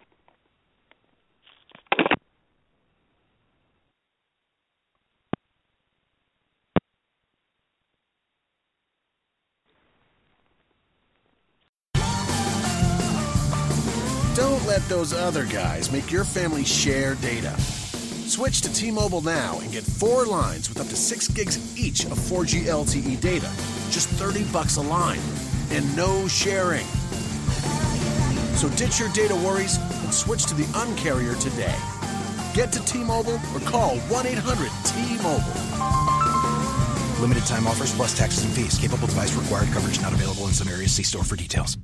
[14.80, 17.54] Let those other guys make your family share data.
[17.60, 22.12] Switch to T-Mobile now and get four lines with up to 6 gigs each of
[22.12, 23.50] 4G LTE data.
[23.90, 25.20] Just 30 bucks a line
[25.70, 26.86] and no sharing.
[28.56, 31.76] So ditch your data worries and switch to the uncarrier today.
[32.54, 35.60] Get to T-Mobile or call 1-800-T-Mobile.
[37.20, 38.78] Limited time offers plus taxes and fees.
[38.78, 39.68] Capable device required.
[39.72, 40.92] Coverage not available in some areas.
[40.92, 41.76] See store for details.